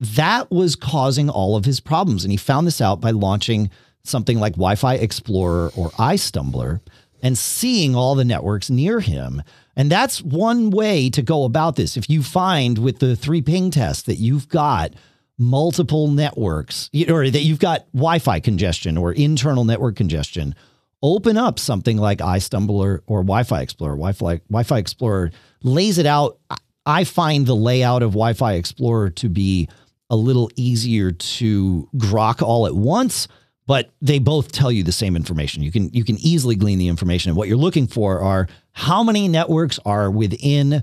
[0.00, 2.24] that was causing all of his problems.
[2.24, 3.70] And he found this out by launching
[4.04, 6.80] something like Wi Fi Explorer or iStumbler
[7.24, 9.42] and seeing all the networks near him.
[9.74, 11.96] And that's one way to go about this.
[11.96, 14.92] If you find with the three ping test that you've got
[15.38, 20.54] multiple networks or that you've got Wi Fi congestion or internal network congestion,
[21.02, 23.96] open up something like iStumbler or Wi Fi Explorer.
[23.96, 25.32] Wi Fi Explorer
[25.62, 26.38] lays it out.
[26.86, 29.68] I find the layout of Wi Fi Explorer to be
[30.10, 33.26] a little easier to grok all at once
[33.66, 35.62] but they both tell you the same information.
[35.62, 37.30] You can you can easily glean the information.
[37.30, 40.82] And what you're looking for are how many networks are within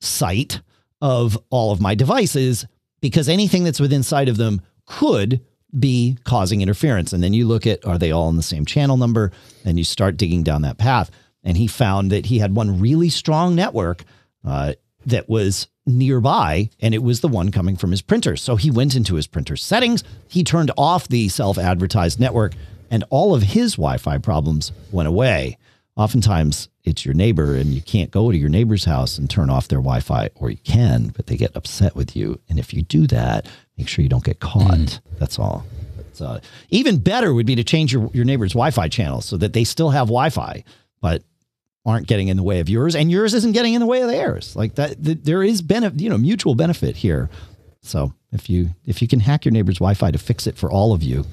[0.00, 0.60] sight
[1.00, 2.66] of all of my devices,
[3.00, 5.40] because anything that's within sight of them could
[5.78, 7.12] be causing interference.
[7.12, 9.32] And then you look at are they all in the same channel number?
[9.64, 11.10] And you start digging down that path.
[11.42, 14.04] And he found that he had one really strong network
[14.44, 14.74] uh,
[15.06, 18.36] that was nearby and it was the one coming from his printer.
[18.36, 22.54] So he went into his printer settings, he turned off the self advertised network,
[22.90, 25.58] and all of his Wi Fi problems went away.
[25.94, 29.68] Oftentimes, it's your neighbor, and you can't go to your neighbor's house and turn off
[29.68, 32.40] their Wi Fi, or you can, but they get upset with you.
[32.48, 34.70] And if you do that, make sure you don't get caught.
[34.70, 35.00] Mm.
[35.18, 35.66] That's all.
[36.20, 36.38] Uh,
[36.70, 39.64] even better would be to change your, your neighbor's Wi Fi channel so that they
[39.64, 40.64] still have Wi Fi,
[41.00, 41.22] but
[41.84, 44.08] aren't getting in the way of yours and yours isn't getting in the way of
[44.08, 44.54] theirs.
[44.54, 47.28] Like that th- there is benefit you know mutual benefit here.
[47.82, 50.92] So if you if you can hack your neighbor's wi-fi to fix it for all
[50.92, 51.24] of you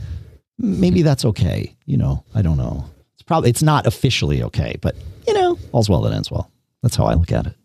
[0.62, 2.86] maybe that's okay you know i don't know.
[3.14, 4.96] It's probably it's not officially okay but
[5.28, 6.52] you know all's well that ends well.
[6.82, 7.56] That's how i look at it.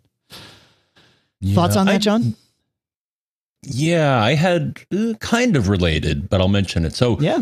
[1.40, 2.35] Yeah, thoughts on that I, john?
[3.62, 6.94] Yeah i had uh, kind of related but i'll mention it.
[6.94, 7.40] So yeah.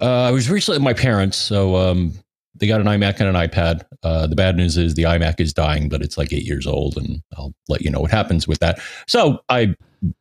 [0.00, 2.12] uh, I was recently at my parents, so um,
[2.54, 3.84] they got an iMac and an iPad.
[4.02, 6.96] Uh, the bad news is the iMac is dying, but it's like eight years old,
[6.96, 8.80] and I'll let you know what happens with that.
[9.06, 9.74] So I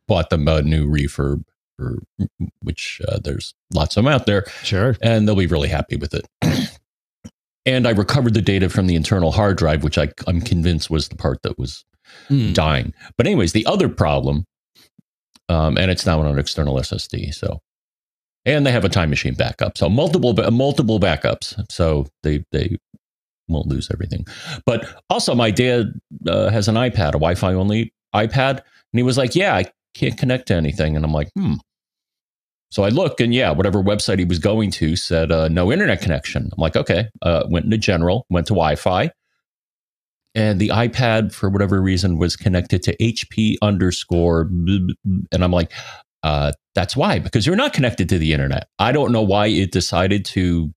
[0.07, 1.43] bought them a new refurb,
[1.77, 1.99] for,
[2.61, 4.45] which uh, there's lots of them out there.
[4.63, 6.27] Sure, and they'll be really happy with it.
[7.65, 11.09] and I recovered the data from the internal hard drive, which I, I'm convinced was
[11.09, 11.83] the part that was
[12.29, 12.53] mm.
[12.53, 12.93] dying.
[13.17, 14.45] But anyways, the other problem,
[15.49, 17.61] um, and it's now on an external SSD, so
[18.45, 19.77] and they have a time machine backup.
[19.77, 21.63] So multiple multiple backups.
[21.71, 22.77] So they they
[23.47, 24.25] won't lose everything.
[24.65, 25.93] But also, my dad
[26.27, 30.17] uh, has an iPad, a Wi-Fi only iPad, and he was like, "Yeah, I can't
[30.17, 31.55] connect to anything." And I'm like, "Hmm."
[32.71, 36.01] So I look, and yeah, whatever website he was going to said uh, no internet
[36.01, 36.49] connection.
[36.53, 37.09] I'm like, okay.
[37.21, 39.11] Uh, went into general, went to Wi-Fi,
[40.35, 45.73] and the iPad for whatever reason was connected to HP underscore, and I'm like,
[46.23, 48.67] uh, that's why, because you're not connected to the internet.
[48.79, 50.73] I don't know why it decided to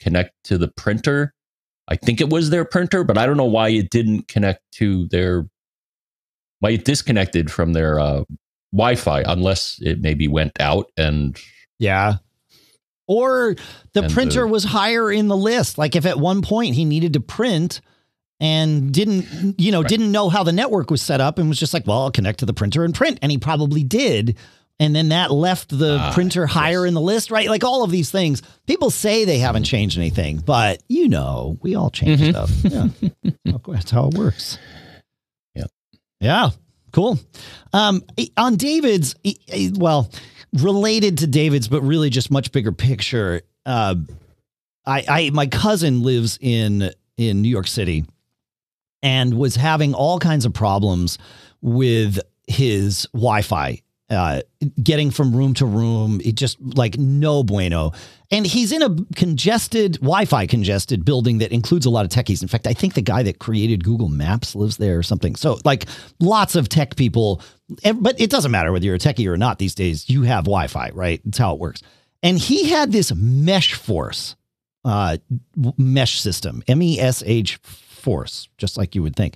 [0.00, 1.32] connect to the printer.
[1.88, 5.06] I think it was their printer, but I don't know why it didn't connect to
[5.08, 5.46] their,
[6.60, 8.24] why it disconnected from their uh,
[8.72, 11.38] Wi Fi, unless it maybe went out and.
[11.78, 12.14] Yeah.
[13.06, 13.54] Or
[13.92, 15.78] the printer the, was higher in the list.
[15.78, 17.80] Like if at one point he needed to print
[18.40, 19.88] and didn't, you know, right.
[19.88, 22.40] didn't know how the network was set up and was just like, well, I'll connect
[22.40, 23.20] to the printer and print.
[23.22, 24.36] And he probably did
[24.78, 26.88] and then that left the ah, printer higher yes.
[26.88, 27.48] in the list, right?
[27.48, 28.42] Like all of these things.
[28.66, 32.30] People say they haven't changed anything, but you know, we all change mm-hmm.
[32.30, 32.50] stuff.
[33.44, 33.52] Yeah.
[33.66, 34.58] That's how it works.
[35.54, 35.64] Yeah.
[36.20, 36.50] Yeah.
[36.92, 37.18] Cool.
[37.72, 38.02] Um,
[38.36, 39.14] on David's,
[39.74, 40.10] well,
[40.52, 43.42] related to David's, but really just much bigger picture.
[43.64, 43.96] Uh,
[44.86, 48.04] I, I, my cousin lives in in New York City,
[49.02, 51.18] and was having all kinds of problems
[51.62, 54.42] with his Wi-Fi uh,
[54.82, 57.92] getting from room to room, it just like no bueno.
[58.30, 62.42] And he's in a congested, Wi-Fi congested building that includes a lot of techies.
[62.42, 65.36] In fact, I think the guy that created Google Maps lives there or something.
[65.36, 65.86] So like
[66.20, 67.40] lots of tech people,
[67.82, 70.08] but it doesn't matter whether you're a techie or not these days.
[70.08, 71.20] You have Wi-Fi, right?
[71.24, 71.82] That's how it works.
[72.22, 74.36] And he had this Mesh Force
[74.84, 75.18] uh,
[75.76, 79.34] mesh system, M E S H Force, just like you would think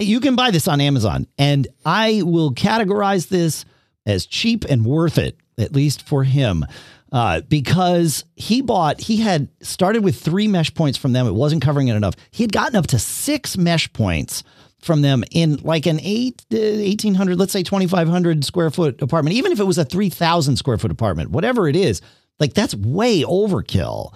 [0.00, 3.66] You can buy this on Amazon, and I will categorize this
[4.10, 6.64] as cheap and worth it, at least for him.
[7.12, 11.26] Uh, because he bought, he had started with three mesh points from them.
[11.26, 12.14] It wasn't covering it enough.
[12.30, 14.44] He had gotten up to six mesh points
[14.80, 19.52] from them in like an eight, uh, 1800, let's say 2500 square foot apartment, even
[19.52, 22.00] if it was a 3000 square foot apartment, whatever it is,
[22.38, 24.14] like that's way overkill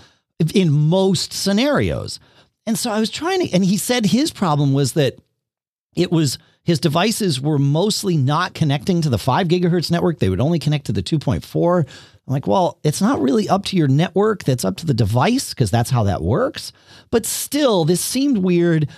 [0.54, 2.20] in most scenarios.
[2.66, 5.18] And so I was trying to, and he said his problem was that
[5.94, 10.18] it was his devices were mostly not connecting to the five gigahertz network.
[10.18, 11.86] They would only connect to the 2.4.
[12.26, 14.44] I'm like, well, it's not really up to your network.
[14.44, 16.72] That's up to the device because that's how that works.
[17.10, 18.88] But still, this seemed weird.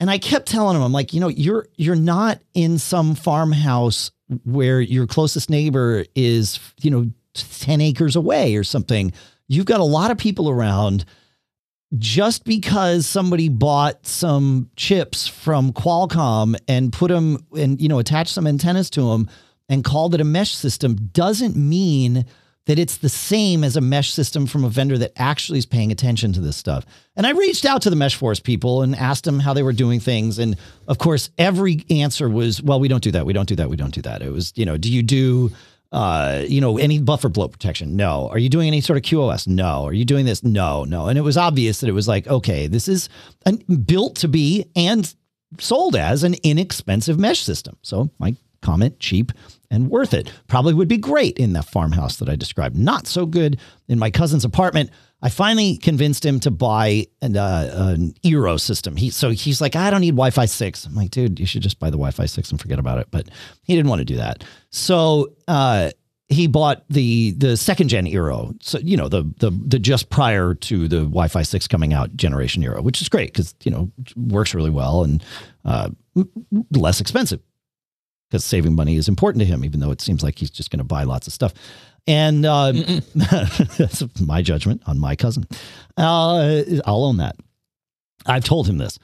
[0.00, 4.10] And I kept telling him, I'm like, you know, you're you're not in some farmhouse
[4.44, 9.12] where your closest neighbor is, you know, 10 acres away or something.
[9.48, 11.06] You've got a lot of people around
[11.98, 18.32] just because somebody bought some chips from Qualcomm and put them and you know attached
[18.32, 19.28] some antennas to them
[19.68, 22.24] and called it a mesh system doesn't mean
[22.66, 25.92] that it's the same as a mesh system from a vendor that actually is paying
[25.92, 26.86] attention to this stuff.
[27.14, 30.00] And I reached out to the Meshforce people and asked them how they were doing
[30.00, 30.56] things and
[30.88, 33.76] of course every answer was well we don't do that we don't do that we
[33.76, 34.22] don't do that.
[34.22, 35.50] It was you know do you do
[35.94, 37.94] uh, you know, any buffer bloat protection?
[37.94, 38.28] No.
[38.28, 39.46] Are you doing any sort of QoS?
[39.46, 39.86] No.
[39.86, 40.42] Are you doing this?
[40.42, 41.06] No, no.
[41.06, 43.08] And it was obvious that it was like, okay, this is
[43.46, 45.14] an, built to be and
[45.60, 47.76] sold as an inexpensive mesh system.
[47.82, 48.34] So my
[48.64, 49.30] comment, cheap
[49.70, 50.32] and worth it.
[50.46, 52.76] Probably would be great in that farmhouse that I described.
[52.76, 53.58] Not so good
[53.88, 54.90] in my cousin's apartment.
[55.20, 58.94] I finally convinced him to buy an, uh, an Eero system.
[58.96, 60.84] He so he's like, I don't need Wi-Fi six.
[60.84, 63.08] I'm like, dude, you should just buy the Wi-Fi six and forget about it.
[63.10, 63.30] But
[63.62, 64.44] he didn't want to do that.
[64.70, 65.90] So uh,
[66.28, 68.54] he bought the the second gen Eero.
[68.62, 72.62] So you know the the the just prior to the Wi-Fi six coming out generation
[72.62, 75.24] Eero, which is great because you know works really well and
[75.64, 75.88] uh,
[76.70, 77.40] less expensive
[78.30, 80.78] because saving money is important to him, even though it seems like he's just going
[80.78, 81.54] to buy lots of stuff.
[82.06, 82.72] And uh,
[83.14, 85.46] that's my judgment on my cousin.
[85.96, 87.36] Uh, I'll own that.
[88.26, 88.98] I've told him this.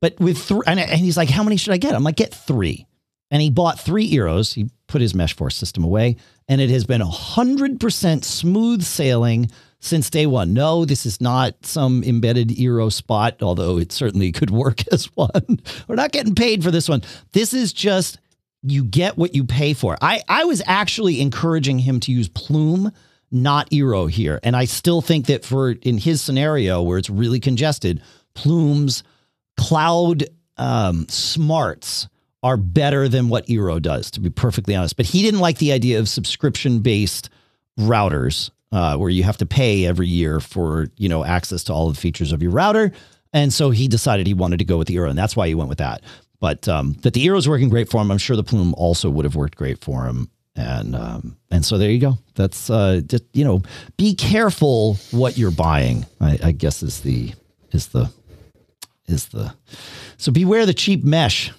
[0.00, 1.94] But with three, and, and he's like, how many should I get?
[1.94, 2.86] I'm like, get three.
[3.30, 4.54] And he bought three Eeros.
[4.54, 6.16] He put his mesh force system away,
[6.48, 10.52] and it has been 100% smooth sailing since day one.
[10.52, 15.60] No, this is not some embedded Eero spot, although it certainly could work as one.
[15.88, 17.02] We're not getting paid for this one.
[17.32, 18.18] This is just
[18.66, 19.96] you get what you pay for.
[20.00, 22.92] I, I was actually encouraging him to use Plume,
[23.30, 24.40] not Eero here.
[24.42, 28.02] And I still think that for in his scenario where it's really congested,
[28.34, 29.02] Plume's
[29.56, 30.24] cloud
[30.56, 32.08] um, smarts
[32.42, 34.96] are better than what Eero does, to be perfectly honest.
[34.96, 37.30] But he didn't like the idea of subscription based
[37.78, 41.88] routers uh, where you have to pay every year for you know access to all
[41.88, 42.92] the features of your router.
[43.32, 45.54] And so he decided he wanted to go with the Eero, and that's why he
[45.54, 46.02] went with that.
[46.40, 48.10] But um, that the Eero is working great for him.
[48.10, 50.30] I'm sure the Plume also would have worked great for him.
[50.54, 52.18] And um, and so there you go.
[52.34, 53.62] That's uh, just you know,
[53.96, 56.06] be careful what you're buying.
[56.20, 57.34] I, I guess is the
[57.72, 58.10] is the
[59.06, 59.54] is the
[60.16, 61.52] so beware the cheap mesh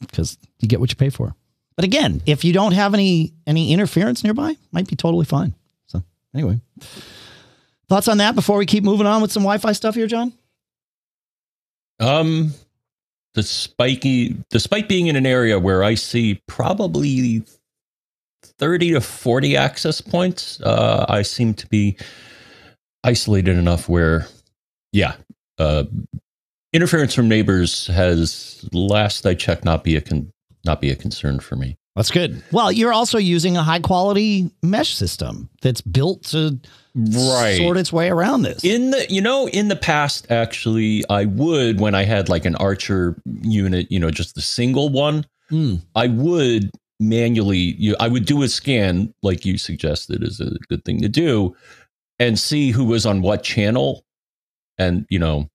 [0.00, 1.34] because you get what you pay for.
[1.76, 5.54] But again, if you don't have any any interference nearby, might be totally fine.
[5.86, 6.02] So
[6.34, 6.60] anyway,
[7.88, 10.32] thoughts on that before we keep moving on with some Wi-Fi stuff here, John?
[12.00, 12.52] Um,
[13.36, 14.02] despite
[14.48, 17.42] despite being in an area where I see probably
[18.42, 21.98] 30 to 40 access points, uh, I seem to be
[23.04, 24.26] isolated enough where,
[24.92, 25.16] yeah,
[25.58, 25.84] uh,
[26.72, 30.32] interference from neighbors has, last I checked, not be a con-
[30.64, 31.76] not be a concern for me.
[31.94, 32.42] That's good.
[32.52, 36.58] Well, you're also using a high quality mesh system that's built to
[36.96, 37.56] right.
[37.58, 38.64] sort its way around this.
[38.64, 42.56] In the you know, in the past actually I would when I had like an
[42.56, 45.80] Archer unit, you know, just the single one, mm.
[45.94, 50.84] I would manually you I would do a scan like you suggested is a good
[50.84, 51.54] thing to do
[52.18, 54.04] and see who was on what channel
[54.78, 55.50] and you know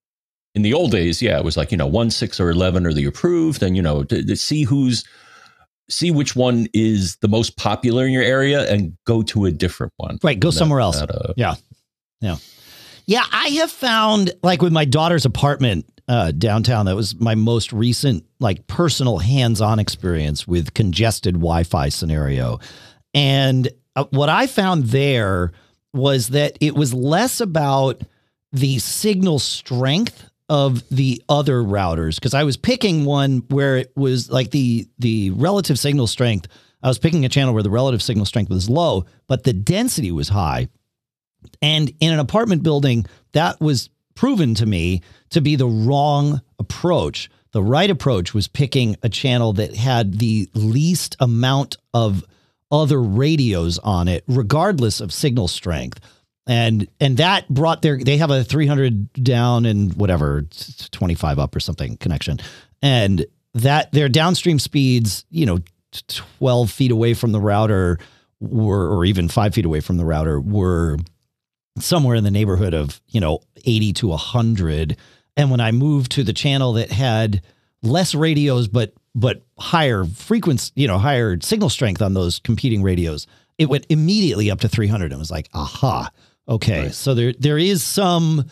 [0.53, 2.93] in the old days yeah it was like you know 1 6 or 11 are
[2.93, 5.03] the approved and you know to, to see who's
[5.91, 9.93] see which one is the most popular in your area and go to a different
[9.97, 10.17] one.
[10.23, 10.39] Right.
[10.39, 10.99] Go somewhere else.
[10.99, 11.55] That, uh, yeah.
[12.21, 12.37] Yeah.
[13.05, 13.23] Yeah.
[13.31, 18.25] I have found like with my daughter's apartment uh, downtown, that was my most recent,
[18.39, 22.59] like personal hands on experience with congested Wi Fi scenario.
[23.13, 25.51] And uh, what I found there
[25.93, 28.01] was that it was less about
[28.53, 34.29] the signal strength of the other routers because I was picking one where it was
[34.29, 36.49] like the the relative signal strength.
[36.83, 40.11] I was picking a channel where the relative signal strength was low, but the density
[40.11, 40.67] was high.
[41.61, 47.29] And in an apartment building, that was proven to me to be the wrong approach.
[47.53, 52.25] The right approach was picking a channel that had the least amount of
[52.69, 56.01] other radios on it, regardless of signal strength.
[56.47, 60.45] And and that brought their they have a 300 down and whatever
[60.91, 62.39] 25 up or something connection.
[62.81, 65.59] And that their downstream speeds, you know,
[66.39, 67.99] 12 feet away from the router
[68.39, 70.97] were or even 5 feet away from the router were
[71.79, 74.97] somewhere in the neighborhood of, you know, 80 to 100.
[75.37, 77.41] And when I moved to the channel that had
[77.83, 83.27] less radios but but higher frequency, you know, higher signal strength on those competing radios,
[83.57, 86.09] it went immediately up to 300 and was like, aha,
[86.51, 86.83] okay.
[86.83, 86.93] Right.
[86.93, 88.45] So there there is some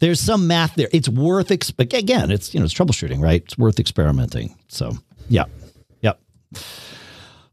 [0.00, 0.88] there's some math there.
[0.92, 3.42] It's worth exp- again, it's you know, it's troubleshooting, right?
[3.42, 4.54] It's worth experimenting.
[4.68, 4.92] So,
[5.28, 5.44] yeah.
[6.02, 6.20] Yep.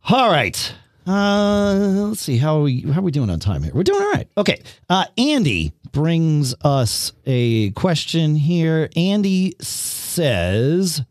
[0.10, 0.74] All right.
[1.08, 1.74] Uh,
[2.10, 3.74] let's see how are we how are we doing on time here.
[3.74, 4.28] We're doing all right.
[4.38, 4.62] Okay.
[4.90, 8.90] Uh, Andy brings us a question here.
[8.96, 11.02] Andy says,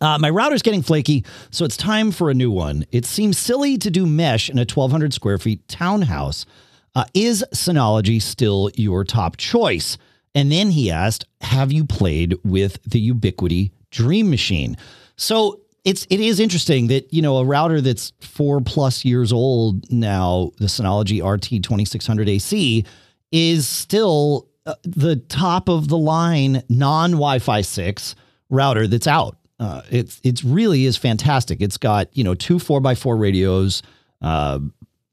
[0.00, 2.86] uh, my router's getting flaky, so it's time for a new one.
[2.90, 6.46] It seems silly to do mesh in a 1,200 square feet townhouse.
[6.94, 9.96] Uh, is Synology still your top choice?
[10.34, 14.76] And then he asked, Have you played with the Ubiquiti Dream Machine?
[15.16, 19.90] So it's it is interesting that you know a router that's four plus years old
[19.90, 22.84] now, the Synology RT 2600 AC,
[23.32, 28.14] is still uh, the top of the line non Wi-Fi six
[28.48, 29.36] router that's out.
[29.58, 31.60] Uh, it's it's really is fantastic.
[31.60, 33.82] It's got you know two four x four radios.
[34.20, 34.60] Uh,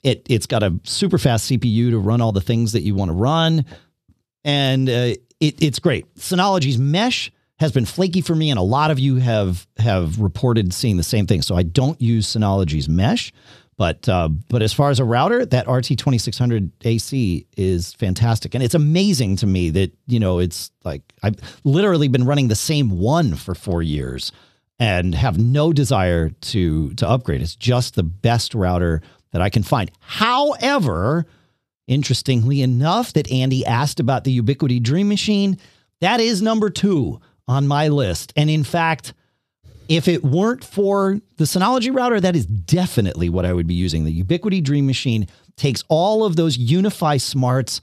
[0.03, 3.09] it it's got a super fast CPU to run all the things that you want
[3.09, 3.65] to run,
[4.43, 6.13] and uh, it, it's great.
[6.15, 10.73] Synology's mesh has been flaky for me, and a lot of you have have reported
[10.73, 11.41] seeing the same thing.
[11.41, 13.33] So I don't use Synology's mesh,
[13.77, 18.75] but uh, but as far as a router, that RT2600 AC is fantastic, and it's
[18.75, 23.35] amazing to me that you know it's like I've literally been running the same one
[23.35, 24.31] for four years
[24.79, 27.41] and have no desire to to upgrade.
[27.41, 29.01] It's just the best router
[29.31, 29.91] that I can find.
[29.99, 31.25] However,
[31.87, 35.57] interestingly enough, that Andy asked about the Ubiquiti Dream Machine,
[36.01, 39.13] that is number two on my list, and in fact
[39.89, 44.05] if it weren't for the Synology router, that is definitely what I would be using.
[44.05, 45.27] The Ubiquiti Dream Machine
[45.57, 47.81] takes all of those UniFi smarts,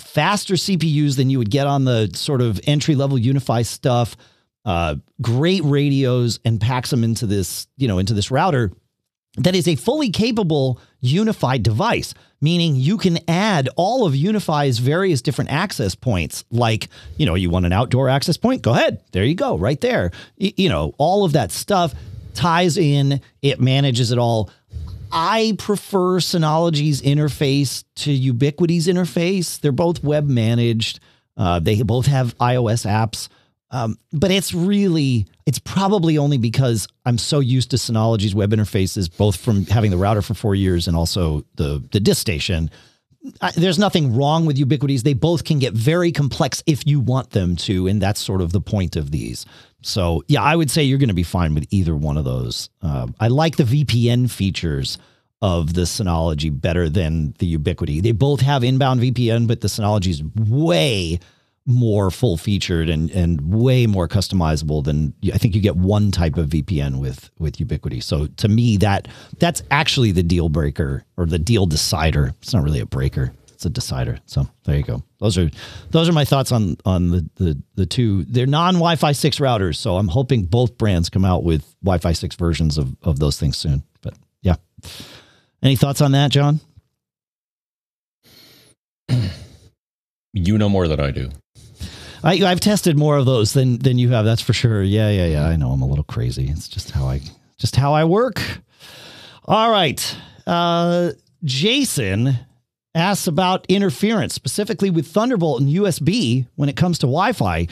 [0.00, 4.16] faster CPUs than you would get on the sort of entry level UniFi stuff,
[4.64, 8.72] uh, great radios, and packs them into this, you know, into this router
[9.38, 15.22] that is a fully capable unified device, meaning you can add all of UniFi's various
[15.22, 16.44] different access points.
[16.50, 18.62] Like, you know, you want an outdoor access point?
[18.62, 19.02] Go ahead.
[19.12, 20.10] There you go, right there.
[20.40, 21.94] Y- you know, all of that stuff
[22.34, 24.50] ties in, it manages it all.
[25.10, 29.58] I prefer Synology's interface to Ubiquiti's interface.
[29.60, 31.00] They're both web managed.
[31.36, 33.28] Uh, they both have iOS apps.
[33.70, 39.08] Um, but it's really, it's probably only because I'm so used to Synology's web interfaces,
[39.10, 42.68] both from having the router for four years and also the the DiskStation.
[43.40, 45.04] I, there's nothing wrong with Ubiquiti's.
[45.04, 48.52] They both can get very complex if you want them to, and that's sort of
[48.52, 49.46] the point of these.
[49.80, 52.68] So yeah, I would say you're going to be fine with either one of those.
[52.82, 54.98] Uh, I like the VPN features
[55.40, 58.02] of the Synology better than the Ubiquiti.
[58.02, 61.20] They both have inbound VPN, but the Synology is way
[61.68, 66.38] more full featured and and way more customizable than I think you get one type
[66.38, 68.02] of VPN with with Ubiquiti.
[68.02, 69.06] So to me that
[69.38, 72.34] that's actually the deal breaker or the deal decider.
[72.40, 73.32] It's not really a breaker.
[73.52, 74.18] It's a decider.
[74.24, 75.02] So there you go.
[75.18, 75.50] Those are
[75.90, 78.24] those are my thoughts on on the the the two.
[78.24, 82.36] They're non Wi-Fi 6 routers, so I'm hoping both brands come out with Wi-Fi 6
[82.36, 83.82] versions of of those things soon.
[84.00, 84.54] But yeah.
[85.62, 86.60] Any thoughts on that, John?
[90.32, 91.30] You know more than I do.
[92.22, 94.24] I, have tested more of those than than you have.
[94.24, 94.82] That's for sure.
[94.82, 95.46] Yeah, yeah, yeah.
[95.46, 96.48] I know I'm a little crazy.
[96.48, 97.20] It's just how I
[97.58, 98.42] just how I work.
[99.44, 100.16] All right.
[100.46, 101.12] Uh,
[101.44, 102.38] Jason
[102.94, 107.66] asks about interference, specifically with Thunderbolt and USB when it comes to Wi-Fi.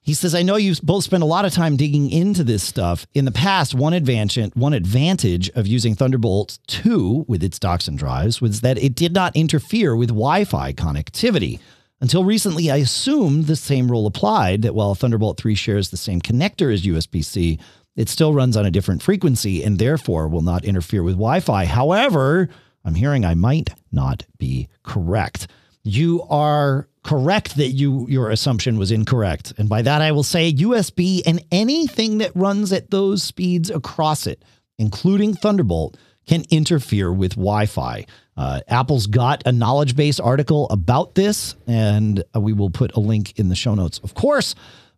[0.00, 3.06] He says, I know you both spent a lot of time digging into this stuff.
[3.14, 7.96] In the past, one advantage, one advantage of using Thunderbolt 2 with its docks and
[7.96, 11.58] drives was that it did not interfere with Wi Fi connectivity.
[12.00, 16.20] Until recently, I assumed the same rule applied that while Thunderbolt 3 shares the same
[16.20, 17.58] connector as USB C,
[17.96, 21.64] it still runs on a different frequency and therefore will not interfere with Wi Fi.
[21.64, 22.48] However,
[22.84, 25.46] I'm hearing I might not be correct.
[25.84, 29.52] You are correct that you your assumption was incorrect.
[29.58, 34.26] And by that I will say USB and anything that runs at those speeds across
[34.26, 34.44] it,
[34.78, 38.06] including Thunderbolt, can interfere with Wi-Fi.
[38.36, 43.00] Uh, Apple's got a knowledge base article about this, and uh, we will put a
[43.00, 44.54] link in the show notes, of course.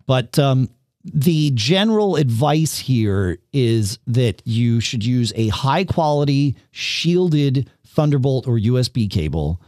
[0.06, 0.70] But um,
[1.04, 8.58] the general advice here is that you should use a high quality shielded Thunderbolt or
[8.58, 9.60] USB cable,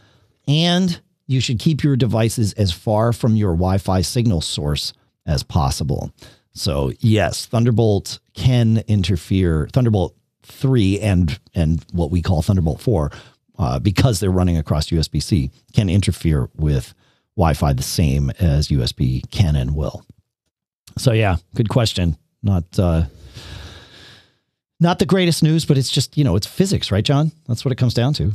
[0.46, 4.92] and you should keep your devices as far from your Wi Fi signal source
[5.26, 6.10] as possible.
[6.52, 13.12] So, yes, Thunderbolt can interfere, Thunderbolt 3 and, and what we call Thunderbolt 4,
[13.58, 16.94] uh, because they're running across USB C, can interfere with
[17.36, 20.04] Wi Fi the same as USB can and will.
[20.96, 22.16] So yeah, good question.
[22.42, 23.04] Not uh,
[24.80, 27.32] not the greatest news, but it's just you know it's physics, right, John?
[27.46, 28.32] That's what it comes down to.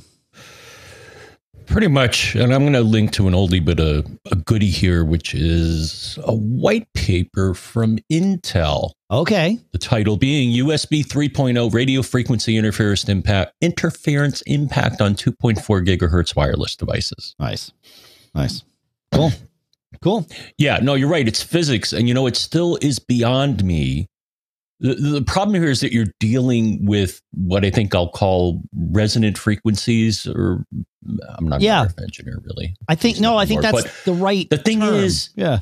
[1.65, 5.03] Pretty much, and I'm going to link to an oldie but a, a goodie here,
[5.03, 8.91] which is a white paper from Intel.
[9.09, 9.59] Okay.
[9.71, 16.75] The title being USB 3.0 radio frequency interference impact interference impact on 2.4 gigahertz wireless
[16.75, 17.35] devices.
[17.39, 17.71] Nice,
[18.35, 18.63] nice,
[19.11, 19.31] cool.
[20.01, 20.27] Cool.
[20.57, 21.27] Yeah, no, you're right.
[21.27, 21.93] It's physics.
[21.93, 24.09] And you know, it still is beyond me.
[24.83, 29.37] The, the problem here is that you're dealing with what I think I'll call resonant
[29.37, 30.65] frequencies, or
[31.37, 31.83] I'm not Yeah.
[31.83, 32.75] an engineer, really.
[32.89, 34.47] I think no, I think More, that's the right.
[34.49, 34.93] the thing term.
[34.95, 35.59] is- yeah,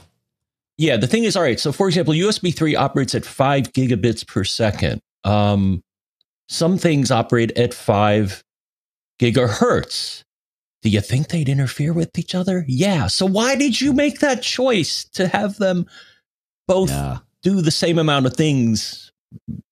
[0.78, 1.60] Yeah, the thing is, all right.
[1.60, 5.00] So, for example, USB 3 operates at five gigabits per second.
[5.24, 5.84] Um,
[6.50, 8.44] some things operate at five
[9.20, 10.24] gigahertz.
[10.82, 12.66] Do you think they'd interfere with each other?
[12.68, 13.06] Yeah.
[13.08, 15.86] So, why did you make that choice to have them
[16.68, 17.20] both yeah.
[17.44, 19.11] do the same amount of things,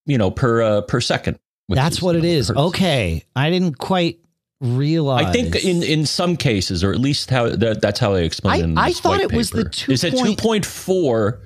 [0.05, 1.39] you know, per uh, per second?
[1.67, 2.47] That's what it is.
[2.47, 2.59] hertz.
[2.59, 4.19] Okay, I didn't quite
[4.59, 5.25] realize.
[5.25, 8.53] I think in in some cases, or at least how that, that's how they explain.
[8.53, 11.41] I- it in I thought it was the two Is it point- two point four?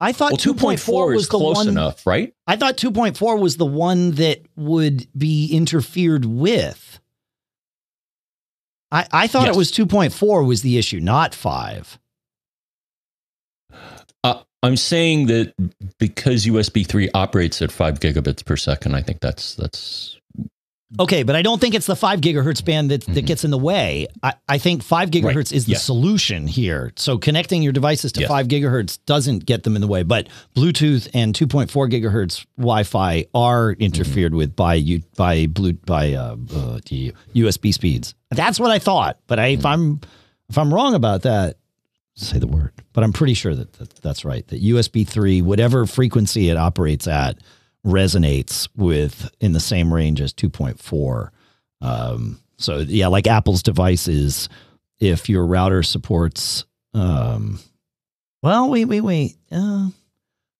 [0.00, 1.68] I thought Well, two point 2.4 four was close one.
[1.68, 2.34] enough, right?
[2.48, 6.98] I thought 2.4 was the one that would be interfered with.
[8.90, 9.54] I, I thought Yes.
[9.54, 12.00] it was 2.4 was the issue, not five.
[14.24, 15.52] Uh, I'm saying that
[15.98, 20.18] because USB three operates at five gigabits per second, I think that's that's
[21.00, 23.26] Okay, but I don't think it's the five gigahertz band that, that Mhm.
[23.26, 24.08] gets in the way.
[24.22, 25.78] I, I think five gigahertz is the Yeah.
[25.78, 26.92] solution here.
[26.96, 28.28] So connecting your devices to Yes.
[28.28, 33.72] five gigahertz doesn't get them in the way, but Bluetooth and 2.4 gigahertz Wi-Fi are
[33.72, 38.14] interfered with by you by blue by uh, uh, the USB speeds.
[38.30, 39.16] That's what I thought.
[39.26, 39.98] But I, if I'm
[40.50, 41.56] if I'm wrong about that,
[42.14, 42.72] say the word.
[42.92, 44.46] But I'm pretty sure that, that that's right.
[44.48, 47.38] That USB three, whatever frequency it operates at,
[47.86, 51.30] resonates with in the same range as 2.4.
[51.80, 54.48] Um, so yeah, like Apple's devices,
[55.00, 57.58] if your router supports, um,
[58.42, 59.36] well, wait, wait, wait.
[59.50, 59.88] Uh,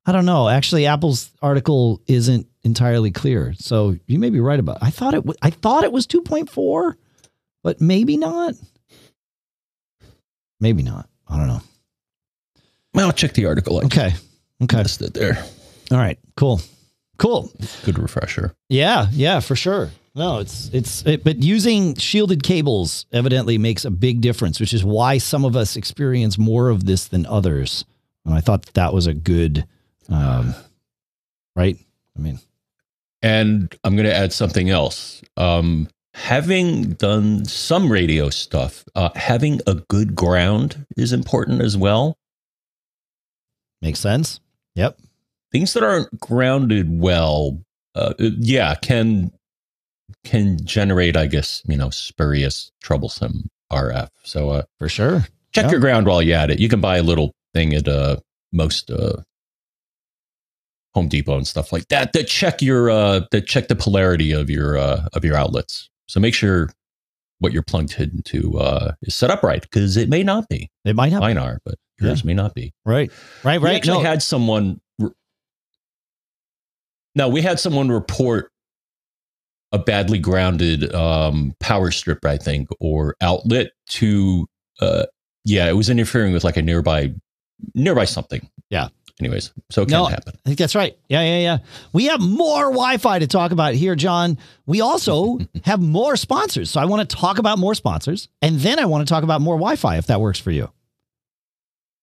[0.04, 0.48] I don't know.
[0.48, 3.54] Actually, Apple's article isn't entirely clear.
[3.58, 4.78] So you may be right about.
[4.80, 5.18] I thought it.
[5.18, 6.94] W- I thought it was 2.4,
[7.62, 8.54] but maybe not.
[10.60, 11.08] Maybe not.
[11.32, 11.60] I don't know.
[12.94, 13.78] well, I'll check the article.
[13.80, 14.12] I Okay.
[14.62, 14.82] Okay.
[14.82, 15.42] listed there.
[15.90, 16.18] All right.
[16.36, 16.60] Cool.
[17.18, 17.50] Cool.
[17.84, 18.54] Good refresher.
[18.68, 19.90] Yeah, yeah, for sure.
[20.14, 24.84] No, it's it's it, but using shielded cables evidently makes a big difference, which is
[24.84, 27.84] why some of us experience more of this than others.
[28.26, 29.64] And I thought that, that was a good
[30.10, 30.54] um
[31.56, 31.78] right?
[32.16, 32.40] I mean,
[33.22, 35.22] And I'm going to add something else.
[35.36, 42.16] Um, having done some radio stuff, uh, having a good ground is important as well.
[43.80, 44.38] makes sense.
[44.76, 44.98] Yep.
[45.50, 47.60] Things that aren't grounded well,
[47.94, 49.32] uh, yeah, can
[50.24, 54.08] can generate, I guess, you know, spurious, troublesome RF.
[54.22, 55.26] So uh, For sure.
[55.52, 55.70] check Yeah.
[55.72, 56.58] your ground while you're at it.
[56.60, 58.16] You can buy a little thing at uh,
[58.52, 59.22] most uh,
[60.94, 64.48] Home Depot and stuff like that that check your uh, that check the polarity of
[64.50, 65.88] your uh, of your outlets.
[66.12, 66.68] So make sure
[67.38, 70.70] what you're plugged into uh, is set up right because it may not be.
[70.84, 71.26] It might happen.
[71.26, 72.74] Mine are, but yours may not be.
[72.84, 73.10] Right.
[73.42, 73.76] Right, We right.
[73.76, 74.78] actually No, had someone.
[74.98, 75.08] re-
[77.14, 78.50] No, we had someone report
[79.72, 84.46] a badly grounded um, power strip, I think, or outlet to.
[84.82, 85.04] Uh,
[85.46, 87.14] yeah, it was interfering with like a nearby,
[87.74, 88.46] nearby something.
[88.68, 88.88] Yeah.
[89.20, 90.34] Anyways, so it can No, happen.
[90.44, 90.96] I think that's right.
[91.08, 91.58] Yeah, yeah, yeah.
[91.92, 94.38] We have more Wi-Fi to talk about here, John.
[94.66, 96.70] We also have more sponsors.
[96.70, 99.40] So I want to talk about more sponsors, and then I want to talk about
[99.40, 100.70] more Wi-Fi if that works for you.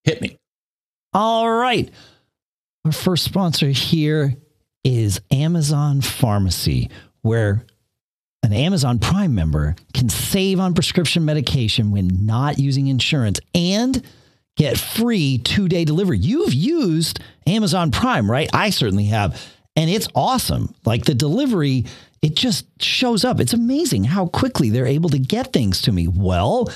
[0.04, 0.38] Hit me.
[1.12, 1.90] All right.
[2.84, 4.36] Our first sponsor here
[4.84, 6.88] is Amazon Pharmacy,
[7.20, 7.66] where
[8.42, 14.02] an Amazon Prime member can save on prescription medication when not using insurance and
[14.60, 16.18] get free two day delivery.
[16.18, 18.50] You've used Amazon Prime, right?
[18.52, 19.42] I certainly have.
[19.74, 20.74] And it's awesome.
[20.84, 21.86] Like the delivery,
[22.20, 23.40] it just shows up.
[23.40, 26.08] It's amazing how quickly they're able to get things to me.
[26.08, 26.70] Well,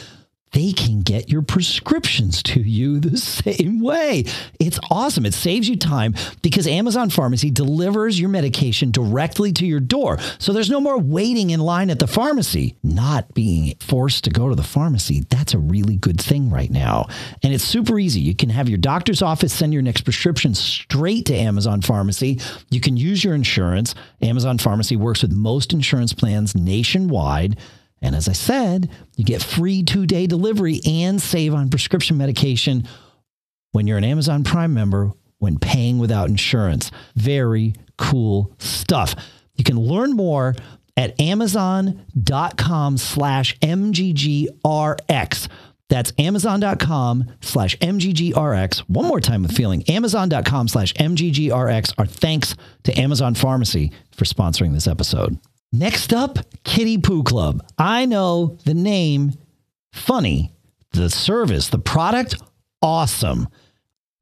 [0.54, 4.24] they can get your prescriptions to you the same way.
[4.60, 5.26] It's awesome.
[5.26, 10.18] It saves you time because Amazon Pharmacy delivers your medication directly to your door.
[10.38, 14.48] So there's no more waiting in line at the pharmacy, not being forced to go
[14.48, 15.24] to the pharmacy.
[15.28, 17.08] That's a really good thing right now.
[17.42, 18.20] And it's super easy.
[18.20, 22.40] You can have your doctor's office send your next prescription straight to Amazon Pharmacy.
[22.70, 23.94] You can use your insurance.
[24.22, 27.58] Amazon Pharmacy works with most insurance plans nationwide.
[28.04, 32.86] And as I said, you get free two day delivery and save on prescription medication
[33.72, 36.90] when you're an Amazon Prime member when paying without insurance.
[37.16, 39.14] Very cool stuff.
[39.54, 40.54] You can learn more
[40.96, 45.48] at amazon.com slash mggrx.
[45.88, 48.78] That's amazon.com slash mggrx.
[48.80, 49.82] One more time with feeling.
[49.88, 51.94] Amazon.com slash mggrx.
[51.96, 55.38] Our thanks to Amazon Pharmacy for sponsoring this episode.
[55.76, 57.60] Next up, Kitty Poo Club.
[57.76, 59.32] I know the name
[59.92, 60.52] funny,
[60.92, 62.36] the service, the product
[62.80, 63.48] awesome.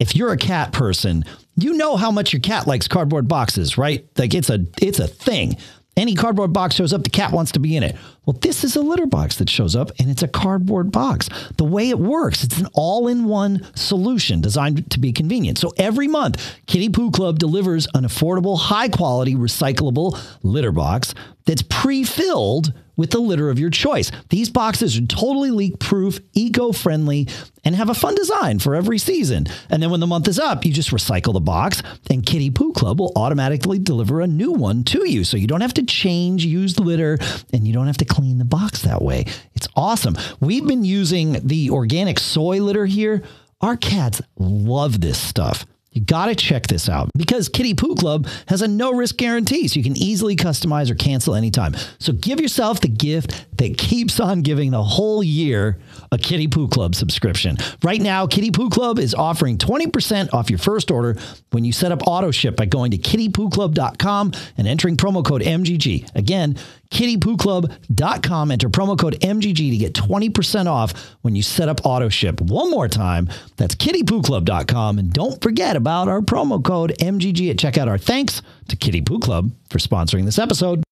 [0.00, 1.26] If you're a cat person,
[1.57, 4.09] you know how much your cat likes cardboard boxes, right?
[4.16, 5.59] Like it's a it's a thing.
[5.94, 7.96] Any cardboard box shows up, the cat wants to be in it.
[8.24, 11.28] Well, this is a litter box that shows up and it's a cardboard box.
[11.56, 15.58] The way it works, it's an all in one solution designed to be convenient.
[15.58, 21.14] So every month, Kitty Poo Club delivers an affordable, high quality, recyclable litter box
[21.46, 24.10] that's pre filled with the litter of your choice.
[24.28, 27.28] These boxes are totally leak proof, eco friendly,
[27.64, 29.46] and have a fun design for every season.
[29.70, 32.72] And then when the month is up, you just recycle the box, and Kitty Poo
[32.72, 35.24] Club will automatically deliver a new one to you.
[35.24, 37.18] So you don't have to change used litter
[37.52, 39.24] and you don't have to clean the box that way.
[39.54, 40.16] It's awesome.
[40.40, 43.22] We've been using the organic soy litter here.
[43.60, 45.64] Our cats love this stuff.
[45.93, 49.68] You got to check this out because Kitty Poo Club has a no risk guarantee,
[49.68, 51.74] so you can easily customize or cancel anytime.
[51.99, 55.78] So give yourself the gift that keeps on giving the whole year
[56.11, 57.57] a Kitty Poo Club subscription.
[57.82, 61.16] Right now, Kitty Poo Club is offering 20% off your first order
[61.51, 66.14] when you set up auto ship by going to kittypooclub.com and entering promo code MGG.
[66.14, 66.57] Again,
[66.90, 68.51] kittypooclub.com.
[68.51, 72.40] Enter promo code MGG to get 20% off when you set up auto ship.
[72.40, 74.99] One more time, that's kittypooclub.com.
[74.99, 77.89] And don't forget about our promo code MGG at checkout.
[77.89, 80.85] Our thanks to Kitty Poo Club for sponsoring this episode.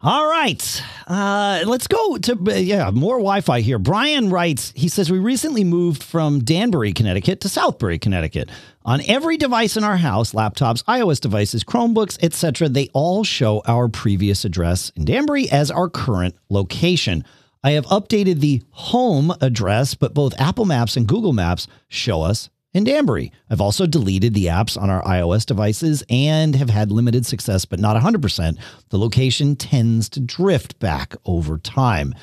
[0.00, 3.78] All right, uh, let's go to yeah more Wi-Fi here.
[3.78, 4.72] Brian writes.
[4.74, 8.50] He says we recently moved from Danbury, Connecticut, to Southbury, Connecticut.
[8.86, 13.88] On every device in our house, laptops, iOS devices, Chromebooks, etc., they all show our
[13.88, 17.22] previous address in Danbury as our current location.
[17.62, 22.48] I have updated the home address, but both Apple Maps and Google Maps show us
[22.74, 23.32] in Danbury.
[23.48, 27.78] I've also deleted the apps on our iOS devices and have had limited success, but
[27.80, 28.58] not 100%.
[28.90, 32.14] The location tends to drift back over time.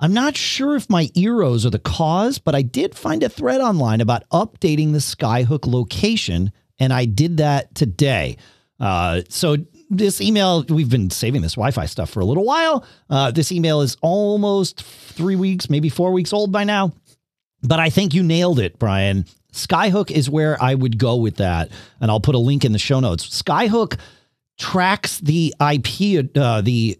[0.00, 3.60] I'm not sure if my Eeros are the cause, but I did find a thread
[3.60, 8.38] online about updating the Skyhook location, and I did that today.
[8.80, 9.58] Uh, so
[9.90, 12.86] this email, we've been saving this Wi Fi stuff for a little while.
[13.10, 16.94] Uh, this email is almost three weeks, maybe four weeks old by now.
[17.62, 19.26] But I think you nailed it, Brian.
[19.52, 21.70] Skyhook is where I would go with that.
[22.00, 23.28] And I'll put a link in the show notes.
[23.42, 23.98] Skyhook
[24.58, 26.98] tracks the IP, uh, the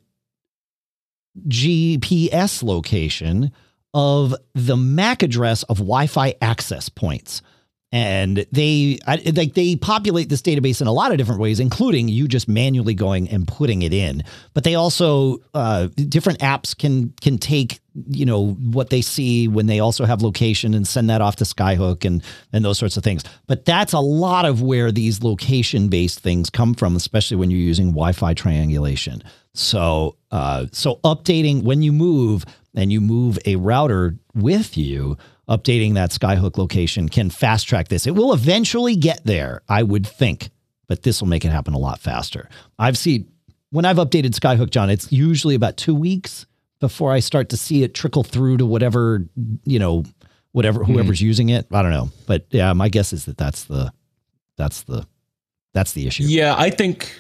[1.49, 3.53] GPS location
[3.93, 7.43] of the MAC address of Wi Fi access points
[7.93, 12.29] and they like they populate this database in a lot of different ways including you
[12.29, 14.23] just manually going and putting it in.
[14.55, 19.67] But they also uh, different apps can can take you know what they see when
[19.67, 22.23] they also have location and send that off to skyhook and
[22.53, 23.25] and those sorts of things.
[23.49, 27.59] But that's a lot of where these location based things come from especially when you're
[27.59, 29.23] using wi-fi triangulation.
[29.55, 32.45] So uh, so updating when you move
[32.77, 35.17] and you move a router with you
[35.51, 38.07] updating that Skyhook location can fast track this.
[38.07, 40.51] It will eventually get there, I would think,
[40.87, 42.49] but this will make it happen a lot faster.
[42.79, 43.31] I've seen
[43.71, 46.47] when I've updated Skyhook, John, it's usually about two weeks
[46.79, 49.27] before I start to see it trickle through to whatever,
[49.65, 50.05] you know,
[50.53, 50.93] whatever, hmm.
[50.93, 51.25] whoever's mm.
[51.25, 51.67] using it.
[51.73, 52.11] I don't know.
[52.27, 53.93] But yeah, my guess is that that's the,
[54.57, 55.07] that's the,
[55.73, 56.25] that's the issue.
[56.25, 56.55] Yeah.
[56.57, 57.13] I think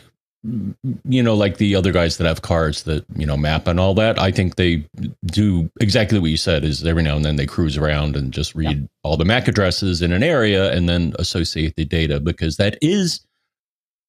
[0.42, 3.94] you know, like the other guys that have cars that, you know, map and all
[3.94, 4.86] that, I think they
[5.26, 8.54] do exactly what you said is every now and then they cruise around and just
[8.54, 8.86] read yeah.
[9.02, 13.20] all the MAC addresses in an area and then associate the data because that is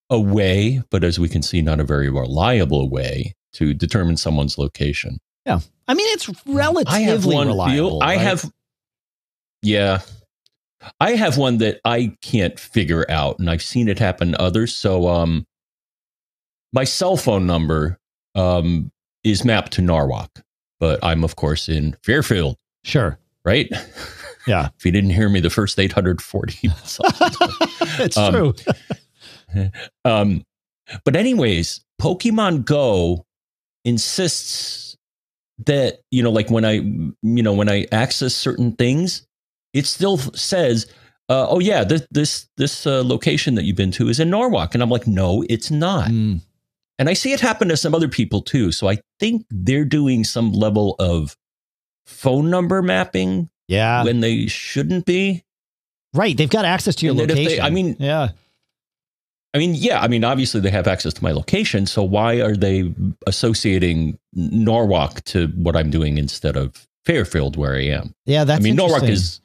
[0.09, 4.57] a way, but as we can see, not a very reliable way to determine someone's
[4.57, 5.17] location.
[5.45, 5.59] Yeah.
[5.87, 8.01] I mean, it's relatively I have one reliable.
[8.01, 8.19] I right?
[8.19, 8.51] have,
[9.61, 9.99] yeah.
[10.99, 14.73] I have one that I can't figure out and I've seen it happen to others.
[14.73, 15.45] So, um,
[16.73, 17.99] my cell phone number
[18.35, 18.91] um,
[19.23, 20.29] is mapped to Norwalk,
[20.79, 22.57] but I'm of course in Fairfield.
[22.83, 23.17] Sure.
[23.45, 23.69] right?
[24.47, 24.69] Yeah.
[24.77, 26.57] if you didn't hear me the first 840
[28.03, 28.53] it's Um, true.
[30.05, 30.43] um,
[31.05, 33.25] but anyways, Pokemon Go
[33.85, 34.97] insists
[35.65, 39.27] that you know, like when I, you know, when I access certain things,
[39.73, 40.87] it still says,
[41.29, 44.73] uh, "Oh yeah, this this this uh, location that you've been to is in Norwalk,"
[44.73, 46.41] and I'm like, "No, it's not." Mm.
[46.99, 48.71] And I see it happen to some other people too.
[48.71, 51.35] So I think they're doing some level of
[52.05, 54.03] phone number mapping Yeah.
[54.03, 55.43] when they shouldn't be.
[56.13, 56.35] Right.
[56.35, 57.63] They've got access to your And if they- location.
[57.65, 58.29] I mean- yeah.
[59.53, 61.85] I mean, yeah, I mean, obviously they have access to my location.
[61.85, 62.93] So why are they
[63.27, 68.15] associating Norwalk to what I'm doing instead of Fairfield, where I am?
[68.25, 68.43] Yeah.
[68.45, 69.41] That's I mean, Norwalk is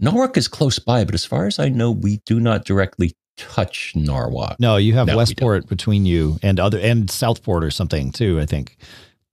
[0.00, 3.92] Norwalk is close by, but as far as I know, we do not directly touch
[3.96, 4.56] Norwalk.
[4.58, 8.46] No, you have No, Westport between you and other and Southport or something too, I
[8.46, 8.76] think.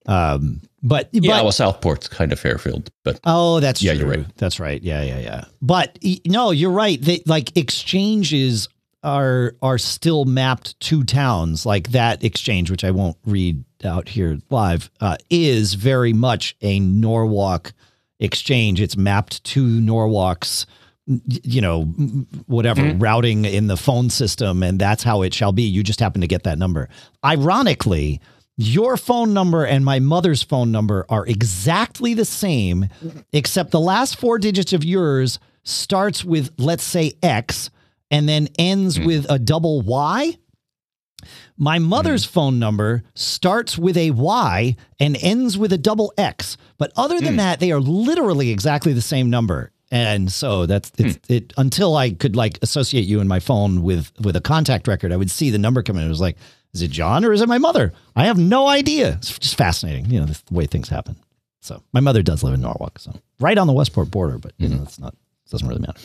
[0.05, 4.01] Um, but Yeah, but well, Southport's kind of Fairfield, but oh, that's Yeah, true.
[4.01, 4.37] you're right.
[4.37, 4.81] That's right.
[4.81, 5.45] Yeah, yeah, yeah.
[5.61, 7.01] But no, you're right.
[7.01, 8.69] They, like exchanges
[9.03, 11.65] are are still mapped to towns.
[11.65, 16.79] Like that exchange, which I won't read out here live, uh, is very much a
[16.79, 17.73] Norwalk
[18.19, 18.79] exchange.
[18.81, 20.65] It's mapped to Norwalk's
[21.07, 21.83] you know
[22.47, 23.01] whatever Mhm.
[23.01, 26.27] routing in the phone system and that's how it shall be you just happen to
[26.27, 26.89] get that number
[27.23, 28.19] ironically
[28.57, 32.87] your phone number and my mother's phone number are exactly the same
[33.33, 37.69] except the last four digits of yours starts with let's say x
[38.09, 39.05] and then ends Hmm.
[39.05, 40.37] with a double y
[41.57, 46.55] my mother's phone number starts with a Y and ends with a double X.
[46.77, 47.37] But other than Hmm.
[47.37, 49.71] that, they are literally exactly the same number.
[49.91, 51.53] And so that's it's, it.
[51.57, 55.17] Until I could like associate you in my phone with with a contact record, I
[55.17, 56.05] would see the number come in.
[56.05, 56.37] It was like,
[56.73, 57.93] is it John or is it my mother?
[58.15, 59.13] I have no idea.
[59.13, 61.15] It's just fascinating, you know, the way things happen.
[61.61, 64.69] So my mother does live in Norwalk, so right on the Westport border, but you
[64.69, 65.15] know, that's not
[65.49, 65.99] doesn't really matter.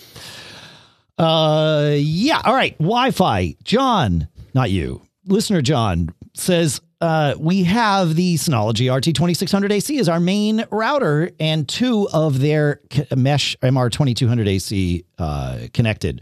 [1.19, 2.41] Uh, yeah.
[2.45, 2.77] All right.
[2.79, 3.57] Wi-Fi.
[3.63, 5.03] John, not you.
[5.27, 11.69] Listener John says uh, we have the Synology RT2600 AC as our main router and
[11.69, 12.81] two of their
[13.17, 16.21] mesh MR2200 AC uh, connected.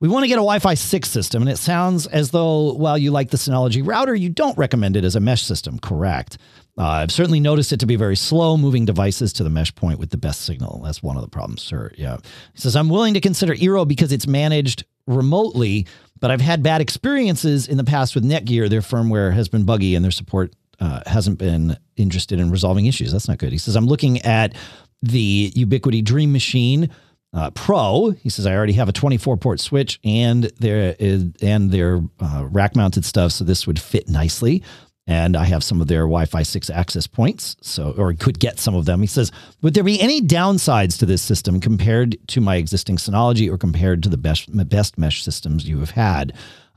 [0.00, 3.12] We want to get a Wi-Fi 6 system, and it sounds as though while you
[3.12, 5.78] like the Synology router, you don't recommend it as a mesh system.
[5.78, 6.38] Correct.
[6.76, 9.98] Uh, I've certainly noticed it to be very slow moving devices to the mesh point
[9.98, 10.80] with the best signal.
[10.82, 11.92] That's one of the problems, sir.
[11.96, 12.16] Yeah.
[12.54, 15.86] He says, I'm willing to consider Eero because it's managed remotely,
[16.22, 18.70] but I've had bad experiences in the past with Netgear.
[18.70, 23.10] Their firmware has been buggy and their support uh, hasn't been interested in resolving issues.
[23.10, 23.50] That's not good.
[23.50, 24.54] He says, I'm looking at
[25.02, 26.90] the Ubiquiti Dream Machine
[27.34, 28.10] uh, Pro.
[28.10, 32.76] He says I already have a 24 port switch and their and their uh, rack
[32.76, 34.62] mounted stuff, so this would fit nicely.
[35.08, 38.76] And I have some of their Wi-Fi 6 access points, so or could get some
[38.76, 39.00] of them.
[39.00, 43.50] He says, would there be any downsides to this system compared to my existing Synology
[43.50, 46.34] or compared to the best best mesh systems you have had?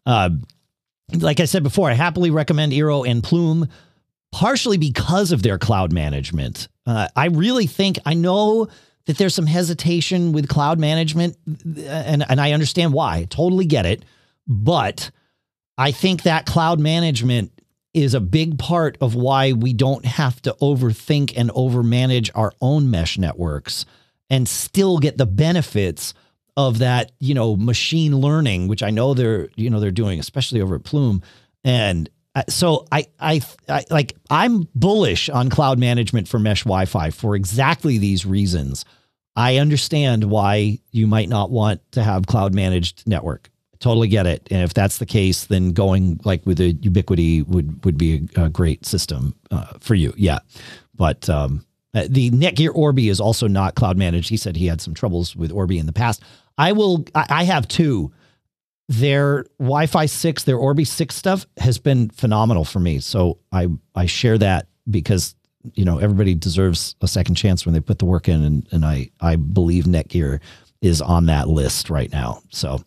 [0.07, 0.31] Uh,
[1.13, 3.69] like I said before, I happily recommend Eero and Plume
[4.31, 6.67] partially because of their cloud management.
[6.85, 8.67] Uh, I really think I know
[9.05, 13.27] that there's some hesitation with cloud management, and, and I understand why.
[13.29, 14.03] Totally get it.
[14.47, 15.11] But
[15.77, 17.51] I think that cloud management
[17.95, 22.91] is a big part of why we don't have to overthink and overmanage our own
[22.91, 23.85] mesh networks
[24.29, 26.13] and still get the benefits
[26.57, 30.61] of that, you know, machine learning, which I know they're, you know, they're doing, especially
[30.61, 31.21] over at Plume.
[31.63, 37.11] And uh, so I, I, I like I'm bullish on cloud management for mesh Wi-Fi
[37.11, 38.83] for exactly these reasons.
[39.37, 43.49] I understand why you might not want to have cloud managed network.
[43.79, 44.47] Totally get it.
[44.51, 48.45] And if that's the case, then going like with a Ubiquiti would would be a,
[48.45, 50.13] a great system uh, for you.
[50.17, 50.39] Yeah,
[50.95, 54.29] but um, uh, the Netgear Orbi is also not cloud managed.
[54.29, 56.23] He said he had some troubles with Orbi in the past.
[56.57, 57.05] I will.
[57.13, 58.11] I, I have two
[58.87, 62.99] their Wi-Fi six, their Orbi six stuff has been phenomenal for me.
[62.99, 65.35] So I I share that because
[65.73, 68.85] you know everybody deserves a second chance when they put the work in, and and
[68.85, 70.39] I I believe Netgear
[70.81, 72.41] is on that list right now.
[72.49, 72.83] So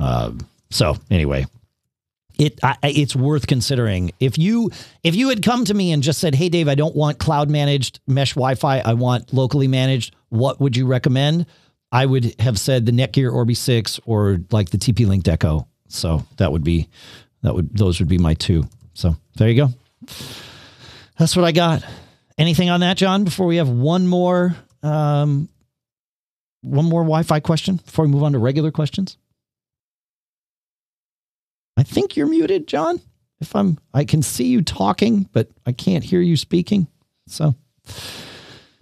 [0.00, 0.40] um,
[0.70, 1.46] so anyway.
[2.38, 4.70] It I, it's worth considering if you
[5.04, 7.50] if you had come to me and just said, "Hey, Dave, I don't want cloud
[7.50, 8.80] managed mesh Wi-Fi.
[8.80, 10.16] I want locally managed.
[10.30, 11.44] What would you recommend?"
[11.92, 15.66] I would have said the Netgear Orbi 6 or like the TP Link Deco.
[15.88, 16.88] So that would be
[17.42, 18.64] that would those would be my two.
[18.94, 19.70] So there you go.
[21.18, 21.84] That's what I got.
[22.38, 25.48] Anything on that, John, before we have one more um
[26.62, 29.16] one more Wi-Fi question before we move on to regular questions?
[31.80, 33.00] I think you're muted, John.
[33.40, 36.86] If I'm I can see you talking, but I can't hear you speaking.
[37.26, 37.54] So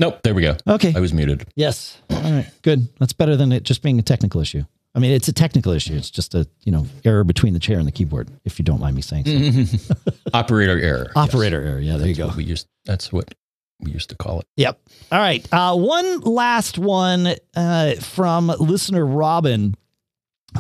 [0.01, 0.21] Nope.
[0.25, 0.57] There we go.
[0.67, 0.93] Okay.
[0.97, 1.47] I was muted.
[1.55, 2.01] Yes.
[2.11, 2.51] All right.
[2.63, 2.89] Good.
[2.99, 4.65] That's better than it just being a technical issue.
[4.97, 5.95] I mean, it's a technical issue.
[5.95, 8.31] It's just a you know error between the chair and the keyboard.
[8.45, 9.95] If you don't mind me saying so.
[10.35, 11.13] Operator error.
[11.17, 11.79] Operator error.
[11.79, 11.99] Yeah.
[11.99, 12.33] There you go.
[12.37, 12.67] We used.
[12.85, 13.33] That's what
[13.79, 14.47] we used to call it.
[14.57, 14.81] Yep.
[15.13, 15.47] All right.
[15.53, 19.77] Uh, one last one uh, from listener Robin,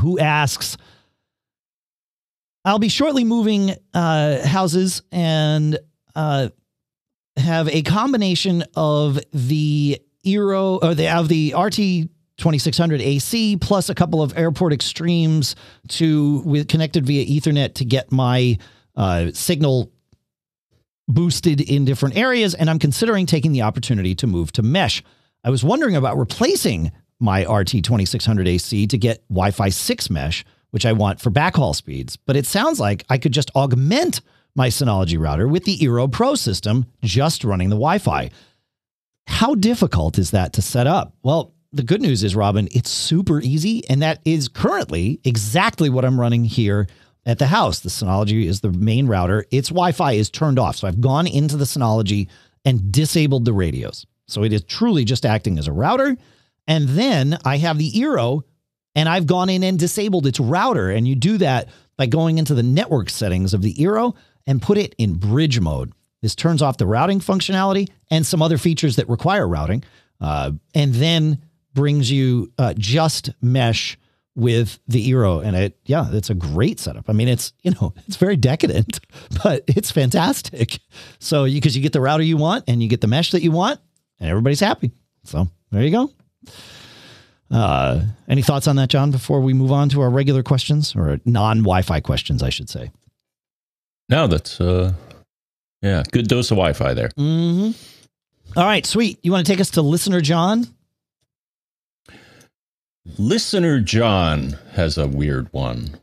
[0.00, 0.76] who asks
[2.68, 5.78] I'll be shortly moving uh, houses and
[6.14, 6.50] uh,
[7.38, 13.94] have a combination of the Eero or the of the RT 2600 AC plus a
[13.94, 15.56] couple of Airport Extremes
[15.88, 18.58] to with connected via Ethernet to get my
[18.94, 19.90] uh, signal
[21.08, 25.02] boosted in different areas, and I'm considering taking the opportunity to move to mesh.
[25.42, 30.44] I was wondering about replacing my RT 2600 AC to get Wi Fi 6 mesh,
[30.70, 34.20] which I want for backhaul speeds, but it sounds like I could just augment
[34.54, 38.30] my Synology router with the Eero Pro system just running the Wi Fi.
[39.26, 41.14] How difficult is that to set up?
[41.22, 46.04] Well, the good news is, Robin, it's super easy, and that is currently exactly what
[46.04, 46.88] I'm running here
[47.26, 47.80] at the house.
[47.80, 49.44] The Synology is the main router.
[49.50, 50.76] Its Wi Fi is turned off.
[50.76, 52.28] So I've gone into the Synology
[52.64, 54.06] and disabled the radios.
[54.26, 56.16] So it is truly just acting as a router.
[56.66, 58.42] And then I have the Eero
[58.98, 60.90] and I've gone in and disabled its router.
[60.90, 64.76] And you do that by going into the network settings of the Eero and put
[64.76, 65.92] it in bridge mode.
[66.20, 69.84] This turns off the routing functionality and some other features that require routing,
[70.20, 71.40] uh, and then
[71.74, 73.96] brings you uh, just mesh
[74.34, 75.44] with the Eero.
[75.44, 77.04] And it, yeah, it's a great setup.
[77.08, 78.98] I mean, it's, you know, it's very decadent,
[79.44, 80.80] but it's fantastic.
[81.20, 83.42] So you, cause you get the router you want and you get the mesh that
[83.42, 83.78] you want
[84.18, 84.90] and everybody's happy.
[85.22, 86.10] So there you go.
[87.50, 91.20] Uh, any thoughts on that, John, before we move on to our regular questions or
[91.24, 92.90] non Wi Fi questions, I should say?
[94.08, 94.92] No, that's, uh,
[95.82, 97.08] yeah, good dose of Wi Fi there.
[97.10, 98.58] Mm-hmm.
[98.58, 99.18] All right, sweet.
[99.22, 100.66] You want to take us to listener John?
[103.16, 105.98] Listener John has a weird one.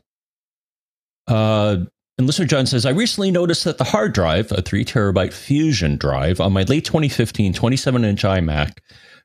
[1.28, 1.78] Uh,
[2.18, 5.96] and listener John says, I recently noticed that the hard drive, a three terabyte Fusion
[5.96, 8.78] drive on my late 2015 27 inch iMac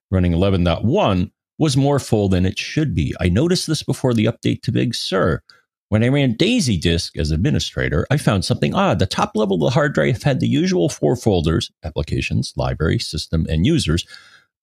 [0.09, 3.15] running 11.1 was more full than it should be.
[3.21, 5.41] I noticed this before the update to Big Sur.
[5.87, 8.99] When I ran DaisyDisk as administrator, I found something odd.
[8.99, 13.45] The top level of the hard drive had the usual four folders applications, library, system,
[13.49, 14.05] and users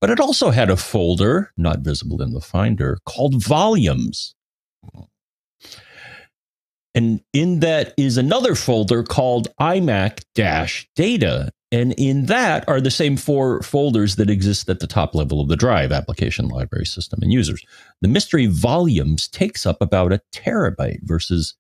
[0.01, 4.35] but it also had a folder, not visible in the Finder, called Volumes.
[6.95, 11.51] And in that is another folder called iMac Data.
[11.71, 15.49] And in that are the same four folders that exist at the top level of
[15.49, 17.65] the drive application, library, system, and users.
[18.01, 21.55] The mystery volumes takes up about a terabyte versus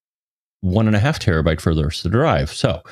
[0.60, 2.50] one and a half terabyte for the rest of the drive.
[2.50, 2.82] So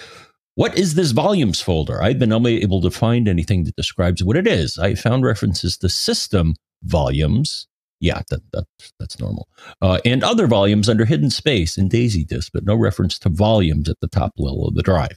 [0.56, 2.02] what is this volumes folder?
[2.02, 4.78] I've been unable to find anything that describes what it is.
[4.78, 7.66] I found references to system volumes.
[7.98, 8.66] Yeah, that, that
[9.00, 9.48] that's normal.
[9.80, 14.00] Uh, and other volumes under hidden space in DaisyDisk, but no reference to volumes at
[14.00, 15.16] the top level of the drive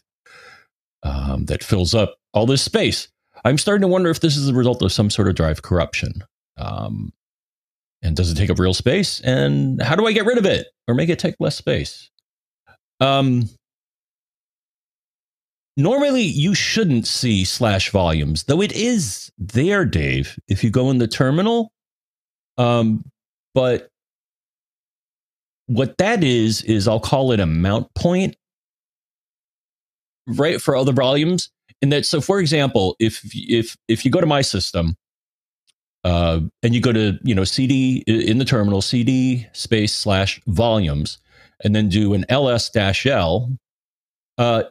[1.03, 3.07] um, that fills up all this space.
[3.45, 6.23] I'm starting to wonder if this is the result of some sort of drive corruption.
[6.57, 7.13] Um,
[8.01, 9.19] and does it take up real space?
[9.21, 12.09] And how do I get rid of it or make it take less space?
[12.99, 13.49] Um,
[15.77, 20.97] normally you shouldn't see slash volumes, though it is there, Dave, if you go in
[20.97, 21.71] the terminal.
[22.57, 23.05] Um,
[23.53, 23.89] but
[25.67, 28.35] what that is, is I'll call it a mount point,
[30.29, 31.49] right, for other volumes.
[31.81, 34.95] And that, so for example, if, if, if you go to my system,
[36.05, 41.17] uh, and you go to, you know, CD in the terminal, CD space slash volumes,
[41.63, 43.51] and then do an ls dash L,
[44.37, 44.63] uh,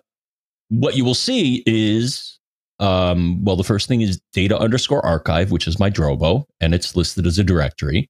[0.71, 2.39] what you will see is
[2.81, 6.95] um, well, the first thing is data underscore archive, which is my Drobo, and it's
[6.95, 8.09] listed as a directory.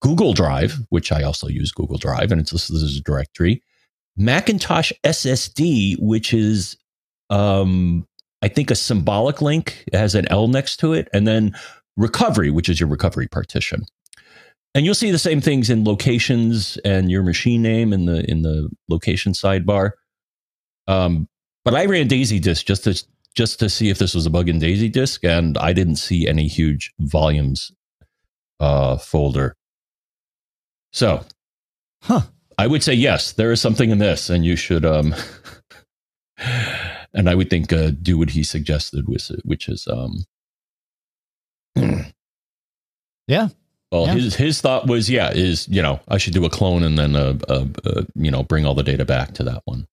[0.00, 3.62] Google Drive, which I also use Google Drive, and it's listed as a directory.
[4.18, 6.76] Macintosh SSD, which is,
[7.30, 8.06] um,
[8.42, 9.84] I think, a symbolic link.
[9.86, 11.08] It has an L next to it.
[11.12, 11.54] And then
[11.96, 13.84] recovery, which is your recovery partition.
[14.74, 18.42] And you'll see the same things in locations and your machine name in the in
[18.42, 19.92] the location sidebar.
[20.86, 21.28] Um,
[21.64, 23.02] but I ran DaisyDisk just to
[23.34, 26.48] just to see if this was a bug in DaisyDisk, and I didn't see any
[26.48, 27.72] huge volumes
[28.60, 29.56] uh, folder.
[30.92, 31.24] So,
[32.02, 32.22] huh?
[32.58, 34.84] I would say yes, there is something in this, and you should.
[34.84, 35.14] Um,
[37.14, 40.24] and I would think uh, do what he suggested, which, which is, um,
[43.28, 43.48] yeah.
[43.90, 44.14] Well, yeah.
[44.14, 47.16] his his thought was, yeah, is you know I should do a clone and then
[47.16, 49.86] uh, uh, uh, you know bring all the data back to that one.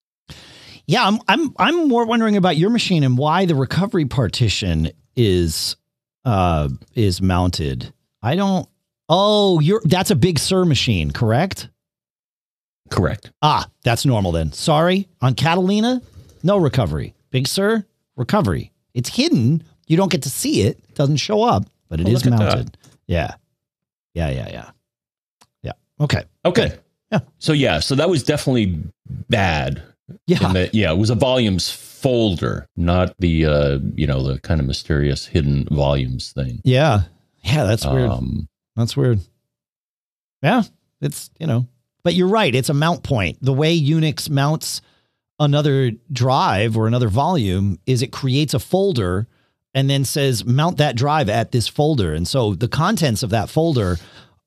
[0.86, 5.78] Yeah, I'm I'm I'm more wondering about your machine and why the recovery partition is
[6.26, 7.94] uh, is mounted.
[8.22, 8.68] I don't.
[9.08, 11.70] Oh, you're that's a Big Sur machine, correct?
[12.90, 13.32] Correct.
[13.42, 14.52] Ah, that's normal then.
[14.52, 15.08] Sorry.
[15.22, 16.02] On Catalina,
[16.44, 17.14] no recovery.
[17.32, 18.72] Big Sur, recovery.
[18.94, 19.64] It's hidden.
[19.88, 20.78] You don't get to see it.
[20.90, 22.78] It doesn't show up, but it Oh, is mounted.
[23.08, 23.36] Yeah.
[24.14, 24.70] Yeah, yeah, yeah.
[25.64, 25.72] Yeah.
[26.00, 26.24] Okay.
[26.46, 26.70] Okay.
[26.70, 26.80] Good.
[27.12, 27.20] Yeah.
[27.40, 28.80] So yeah, so that was definitely
[29.30, 29.82] bad.
[30.28, 30.54] Yeah.
[30.54, 34.68] That, yeah, it was a volumes folder, not the uh, you know, the kind of
[34.68, 36.62] mysterious hidden volumes thing.
[36.64, 37.02] Yeah.
[37.44, 38.10] Yeah, that's weird.
[38.10, 39.20] Um, That's weird.
[40.42, 40.64] Yeah,
[41.02, 41.68] it's, you know,
[42.06, 42.54] but you're right.
[42.54, 43.40] It's a mount point.
[43.42, 44.80] The way Unix mounts
[45.40, 49.28] another drive or another volume is it creates a folder
[49.74, 52.14] and then says mount that drive at this folder.
[52.14, 53.98] And so the contents of that folder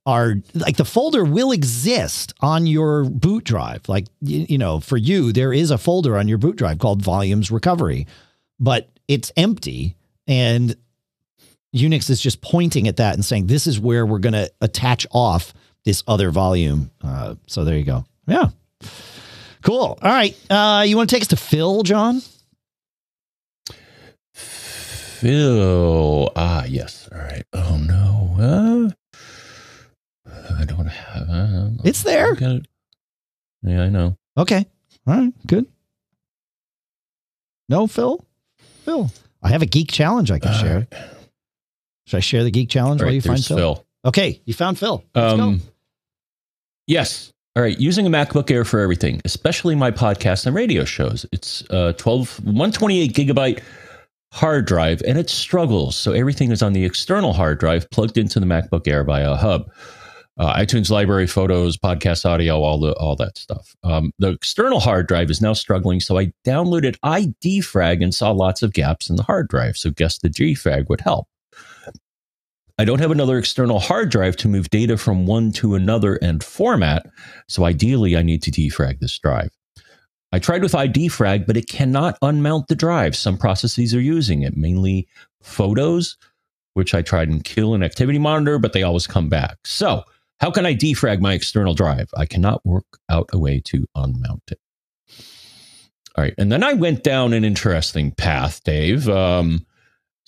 [0.07, 3.89] are like the folder will exist on your boot drive.
[3.89, 7.03] Like, you, you know, for you, there is a folder on your boot drive called
[7.03, 8.07] volumes recovery,
[8.61, 9.97] but it's empty.
[10.29, 10.77] And
[11.75, 15.09] Unix is just pointing at that and saying, this is where we're going to attach
[15.11, 15.53] off
[15.85, 16.91] this other volume.
[17.03, 18.05] Uh, so there you go.
[18.26, 18.49] Yeah.
[19.62, 19.99] Cool.
[20.01, 20.37] All right.
[20.51, 22.22] Uh, you want to take us to Phil, John?
[25.18, 26.31] Phil.
[26.37, 27.09] Ah, yes.
[27.12, 27.43] All right.
[27.53, 28.37] Oh no.
[28.41, 28.91] Uh,
[30.61, 31.29] I don't have.
[31.29, 32.33] Uh, It's there.
[32.35, 32.66] It.
[33.62, 34.16] Yeah, I know.
[34.37, 34.64] Okay.
[35.07, 35.33] All right.
[35.47, 35.66] Good.
[37.68, 38.24] No, Phil?
[38.85, 39.11] Phil.
[39.43, 40.87] I have a geek challenge I can share.
[42.07, 43.57] Should I share the geek challenge All while you find Phil?
[43.57, 43.85] Phil.
[44.05, 44.40] Okay.
[44.44, 45.05] You found Phil.
[45.14, 45.61] Um,
[46.86, 47.32] yes.
[47.57, 47.78] All right.
[47.78, 51.26] Using a MacBook Air for everything, especially my podcast and radio shows.
[51.32, 53.61] It's uh, 12, 128 gigabyte
[54.32, 55.96] hard drive and it struggles.
[55.96, 59.36] So everything is on the external hard drive plugged into the MacBook Air via a
[59.36, 59.70] hub.
[60.36, 63.74] Uh, iTunes library, photos, podcast audio, all the all that stuff.
[63.82, 68.62] Um, the external hard drive is now struggling, so I downloaded iDefrag and saw lots
[68.62, 69.76] of gaps in the hard drive.
[69.76, 71.26] So guess the defrag would help.
[72.79, 76.43] I don't have another external hard drive to move data from one to another and
[76.45, 77.07] format.
[77.49, 79.51] So ideally, I need to defrag this drive.
[80.31, 83.16] I tried with iDefrag, but it cannot unmount the drive.
[83.16, 85.09] Some processes are using it, mainly
[85.43, 86.16] photos,
[86.74, 89.59] which I tried in Kill and Activity Monitor, but they always come back.
[89.64, 90.05] So,
[90.41, 92.09] how can I defrag my external drive?
[92.16, 94.61] I cannot work out a way to unmount it.
[96.14, 96.35] All right.
[96.39, 99.09] And then I went down an interesting path, Dave.
[99.09, 99.66] Um,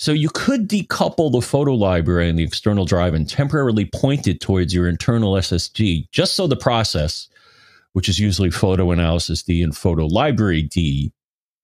[0.00, 4.40] so you could decouple the photo library and the external drive and temporarily point it
[4.40, 7.28] towards your internal SSD, just so the process,
[7.92, 11.12] which is usually photoanalysisd and photolibraryd,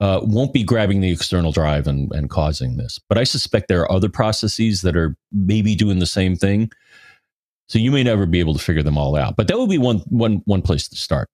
[0.00, 3.00] uh, won't be grabbing the external drive and, and causing this.
[3.08, 6.70] But I suspect there are other processes that are maybe doing the same thing.
[7.70, 9.36] So you may never be able to figure them all out.
[9.36, 11.30] But that would be one one one place to start.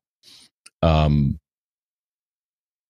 [0.82, 1.40] Um,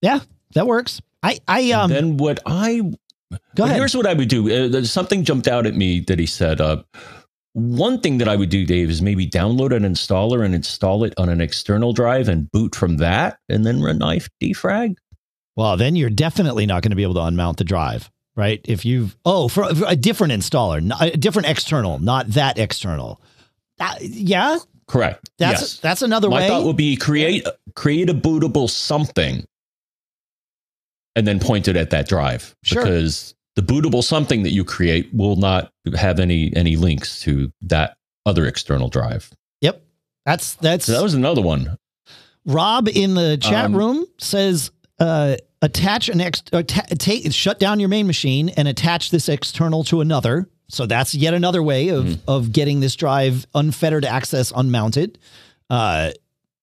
[0.02, 0.20] yeah,
[0.54, 1.00] That works.
[1.22, 2.82] I, I, um, then what I
[3.32, 3.76] go But ahead.
[3.78, 4.50] Here's what I would do.
[4.78, 6.60] Uh, something jumped out at me that he said.
[6.60, 6.82] Uh,
[7.54, 11.12] one thing that I would do, Dave, is maybe download an installer and install it
[11.18, 14.94] on an external drive and boot from that, and then run knife defrag.
[15.54, 18.60] Well, then you're definitely not going to be able to unmount the drive, right?
[18.64, 23.20] If you've oh, for, for a different installer, not- a different external, not that external.
[23.76, 24.56] That- yeah,
[24.86, 25.28] Correct.
[25.38, 25.76] that's yes.
[25.78, 26.48] that's another My way.
[26.48, 29.44] thought would be create create a bootable something,
[31.16, 32.82] and then point it at that drive Sure.
[32.84, 37.96] because the bootable something that you create will not have any any links to that
[38.26, 39.30] other external drive.
[39.60, 39.82] yep,
[40.24, 41.76] that's that's So that was another one.
[42.44, 47.59] Rob in the chat Um, room says uh, attach an ex uh, ta- take shut
[47.60, 50.48] down your main machine and attach this external to another.
[50.68, 52.18] So that's yet another way of Mhm.
[52.26, 55.18] of getting this drive unfettered access unmounted.
[55.68, 56.12] Uh,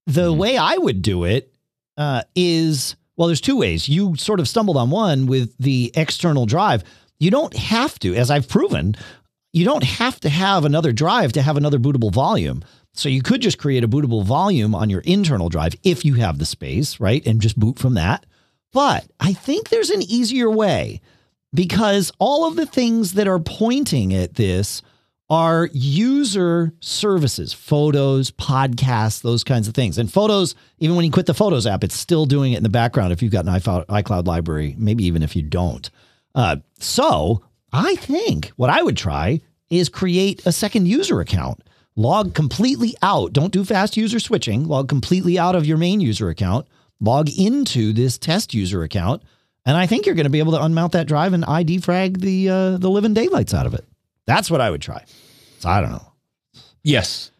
[0.07, 0.38] the Mhm.
[0.38, 1.53] way I would do it
[1.97, 3.89] uh, is well, there's two ways.
[3.89, 6.85] You sort of stumbled on one with the external drive.
[7.19, 8.95] You don't have to, as I've proven,
[9.51, 12.63] you don't have to have another drive to have another bootable volume.
[12.93, 16.37] So you could just create a bootable volume on your internal drive if you have
[16.37, 17.21] the space, right?
[17.27, 18.25] And just boot from that.
[18.71, 21.01] But I think there's an easier way
[21.53, 24.81] because all of the things that are pointing at this
[25.30, 29.97] are user services, photos, podcasts, those kinds of things.
[29.97, 32.69] And photos, even when you quit the Photos app, it's still doing it in the
[32.69, 35.89] background if you've got an iCloud, library, maybe even if you don't.
[36.34, 41.61] Uh, so I think what I would try is create a second user account.
[41.95, 43.34] Log completely out.
[43.34, 44.65] Don't do fast user switching.
[44.65, 46.65] Log completely out of your main user account.
[46.99, 49.22] Log into this test user account.
[49.65, 52.49] And I think you're going to be able to unmount that drive and iDefrag the
[52.49, 53.85] uh, the living daylights out of it.
[54.30, 55.03] That's what I would try.
[55.57, 56.06] So I don't know.
[56.84, 57.31] Yes.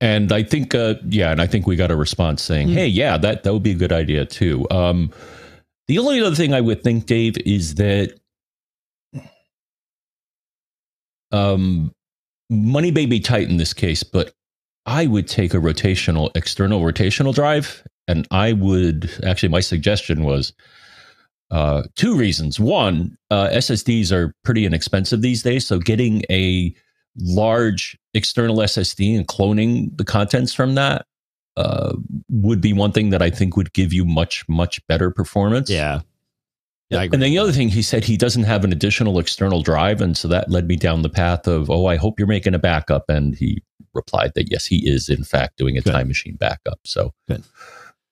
[0.00, 2.74] And I think, uh, yeah, and I think we got a response saying, Hmm.
[2.74, 4.66] hey, yeah, that, that would be a good idea too.
[4.70, 5.12] Um,
[5.88, 8.18] the only other thing I would think, Dave, is that
[11.32, 11.92] um,
[12.48, 14.32] money may be tight in this case, but
[14.86, 17.82] I would take a rotational, external rotational drive.
[18.06, 20.54] And I would actually, my suggestion was
[21.50, 22.60] uh, two reasons.
[22.60, 25.66] One, uh, SSDs are pretty inexpensive these days.
[25.66, 26.74] So getting a
[27.20, 31.06] large external SSD and cloning the contents from that
[31.56, 31.94] uh,
[32.28, 35.70] would be one thing that I think would give you much, much better performance.
[35.70, 36.00] Yeah.
[36.90, 40.00] Yeah, and then the other thing he said he doesn't have an additional external drive,
[40.00, 42.58] and so that led me down the path of, oh, I hope you're making a
[42.58, 43.10] backup.
[43.10, 43.62] And he
[43.92, 45.92] replied that yes, he is in fact doing a Good.
[45.92, 46.78] time machine backup.
[46.84, 47.44] So Good.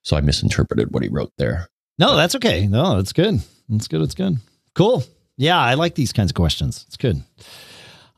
[0.03, 1.69] So I misinterpreted what he wrote there.
[1.99, 2.67] No, that's okay.
[2.67, 3.41] No, it's good.
[3.71, 4.03] It's good.
[4.03, 4.37] It's good.
[4.75, 5.03] Cool.
[5.37, 6.85] Yeah, I like these kinds of questions.
[6.89, 7.23] It's good.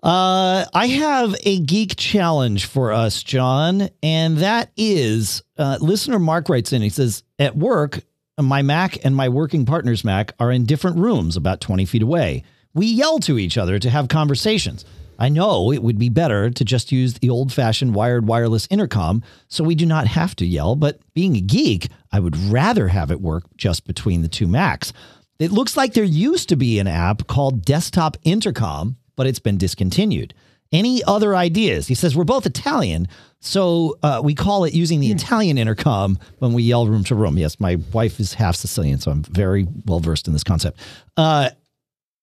[0.02, 6.48] Uh, I have a geek challenge for us, John, and that is uh, listener Mark
[6.48, 6.82] writes in.
[6.82, 8.00] He says, At work,
[8.38, 12.44] my Mac and my working partner's Mac are in different rooms about 20 feet away.
[12.74, 14.84] We yell to each other to have conversations.
[15.18, 19.22] I know it would be better to just use the old fashioned wired wireless intercom
[19.48, 23.10] so we do not have to yell, but being a geek, I would rather have
[23.10, 24.92] it work just between the two Macs.
[25.38, 29.58] It looks like there used to be an app called Desktop Intercom, but it's been
[29.58, 30.34] discontinued.
[30.70, 31.86] Any other ideas?
[31.86, 33.08] He says, We're both Italian,
[33.40, 35.16] so uh, we call it using the hmm.
[35.16, 37.38] Italian intercom when we yell room to room.
[37.38, 40.78] Yes, my wife is half Sicilian, so I'm very well versed in this concept.
[41.16, 41.50] Uh,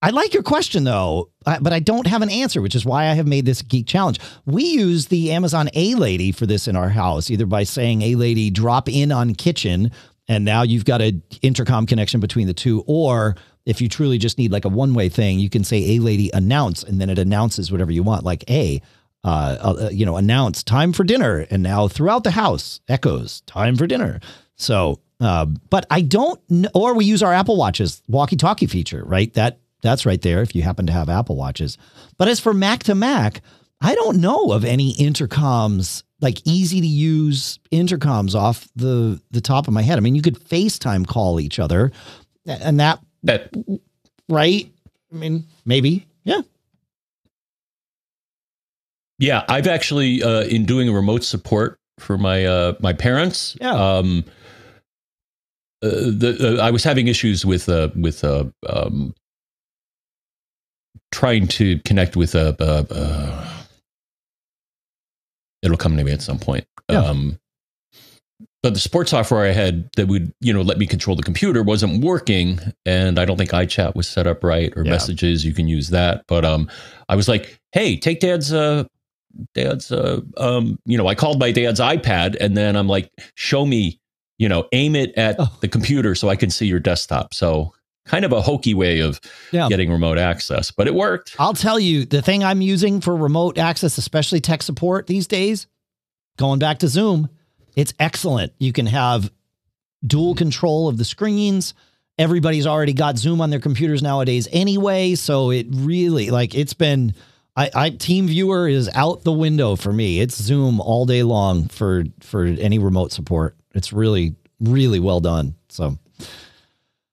[0.05, 3.15] I like your question though, but I don't have an answer, which is why I
[3.15, 4.19] have made this geek challenge.
[4.45, 8.13] We use the Amazon A Lady for this in our house, either by saying A
[8.13, 9.89] Lady drop in on kitchen,
[10.27, 14.37] and now you've got an intercom connection between the two, or if you truly just
[14.37, 17.17] need like a one way thing, you can say A Lady announce, and then it
[17.17, 18.83] announces whatever you want, like A.
[19.23, 23.75] Uh, uh, you know, announce time for dinner, and now throughout the house echoes time
[23.75, 24.19] for dinner.
[24.55, 29.33] So, uh, but I don't, know, or we use our Apple Watches walkie-talkie feature, right?
[29.33, 30.41] That that's right there.
[30.41, 31.77] If you happen to have Apple Watches,
[32.17, 33.41] but as for Mac to Mac,
[33.81, 39.67] I don't know of any intercoms like easy to use intercoms off the the top
[39.67, 39.97] of my head.
[39.97, 41.91] I mean, you could FaceTime call each other,
[42.45, 43.53] and that that
[44.29, 44.71] right.
[45.11, 46.41] I mean, maybe yeah.
[49.17, 53.55] Yeah, I've actually uh, in doing remote support for my uh, my parents.
[53.61, 53.73] Yeah.
[53.73, 54.25] Um,
[55.81, 59.13] uh, the uh, I was having issues with uh, with uh, um,
[61.15, 63.47] trying to connect with a.
[65.63, 66.67] it'll come to me at some point.
[66.91, 66.99] Yeah.
[66.99, 67.39] Um,
[68.61, 71.63] but the support software I had that would you know let me control the computer
[71.63, 74.91] wasn't working, and I don't think iChat was set up right or yeah.
[74.91, 75.45] messages.
[75.45, 76.69] You can use that, but um,
[77.07, 78.83] I was like, hey, take Dad's uh
[79.53, 83.65] dad's uh um you know i called my dad's ipad and then i'm like show
[83.65, 83.99] me
[84.37, 85.53] you know aim it at oh.
[85.59, 87.73] the computer so i can see your desktop so
[88.05, 89.19] kind of a hokey way of
[89.51, 89.67] yeah.
[89.67, 93.57] getting remote access but it worked i'll tell you the thing i'm using for remote
[93.57, 95.67] access especially tech support these days
[96.37, 97.29] going back to zoom
[97.75, 99.31] it's excellent you can have
[100.05, 101.73] dual control of the screens
[102.17, 107.13] everybody's already got zoom on their computers nowadays anyway so it really like it's been
[107.57, 110.19] I, I TeamViewer is out the window for me.
[110.19, 113.55] It's Zoom all day long for for any remote support.
[113.73, 115.55] It's really really well done.
[115.69, 115.97] So,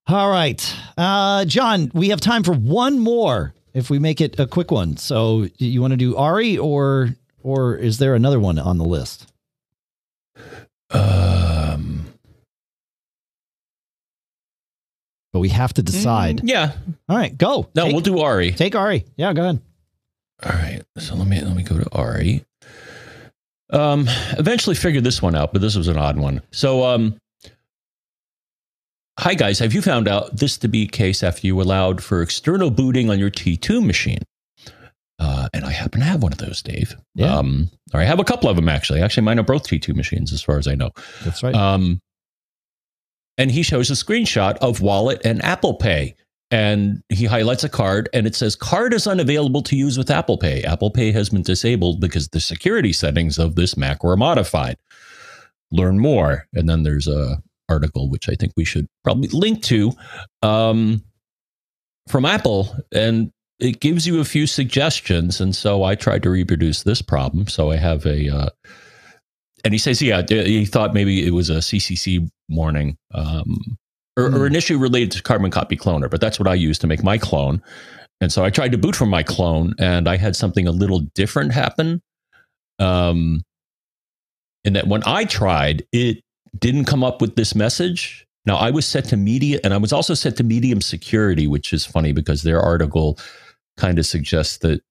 [0.07, 3.55] all right, uh, John, we have time for one more.
[3.75, 7.11] If we make it a quick one, so you want to do Ari or
[7.43, 9.33] or is there another one on the list?
[10.91, 12.07] Um.
[15.33, 16.43] But we have to decide.
[16.43, 16.73] Mm, yeah.
[17.09, 17.71] All right, go.
[17.75, 18.53] No, take, we'll do Ari.
[18.53, 19.07] Take Ari.
[19.17, 19.63] Yeah, go ahead.
[20.45, 20.83] All right.
[20.99, 22.45] So let me let me go to Ari.
[23.71, 24.07] Um,
[24.39, 26.43] eventually figured this one out, but this was an odd one.
[26.51, 27.17] So, um,
[29.19, 32.71] hi guys, have you found out this to be case after you allowed for external
[32.71, 34.23] booting on your T2 machine?
[35.19, 36.97] Uh, and I happen to have one of those, Dave.
[37.15, 37.37] Yeah.
[37.37, 39.01] Um, or I have a couple of them actually.
[39.01, 40.91] Actually, mine are both T2 machines, as far as I know.
[41.25, 41.55] That's right.
[41.55, 42.01] Um,
[43.39, 46.17] and he shows a screenshot of Wallet and Apple Pay
[46.51, 50.37] and he highlights a card and it says card is unavailable to use with Apple
[50.37, 50.63] Pay.
[50.65, 54.77] Apple Pay has been disabled because the security settings of this Mac were modified.
[55.71, 56.47] Learn more.
[56.53, 59.93] And then there's a article which I think we should probably link to
[60.43, 61.03] um,
[62.09, 66.83] from Apple and it gives you a few suggestions and so I tried to reproduce
[66.83, 67.47] this problem.
[67.47, 68.49] So I have a uh,
[69.65, 72.97] and he says, yeah, he thought maybe it was a CCC warning.
[73.15, 73.79] Um,
[74.17, 74.37] or, mm.
[74.37, 77.03] or, an issue related to Carbon Copy Cloner, but that's what I use to make
[77.03, 77.63] my clone.
[78.21, 81.01] And so I tried to boot from my clone, and I had something a little
[81.15, 82.03] different happen.
[82.79, 83.43] Um,
[84.65, 86.21] in that when I tried, it
[86.59, 88.27] didn't come up with this message.
[88.45, 91.73] Now I was set to media, and I was also set to medium security, which
[91.73, 93.19] is funny because their article
[93.77, 94.83] kind of suggests that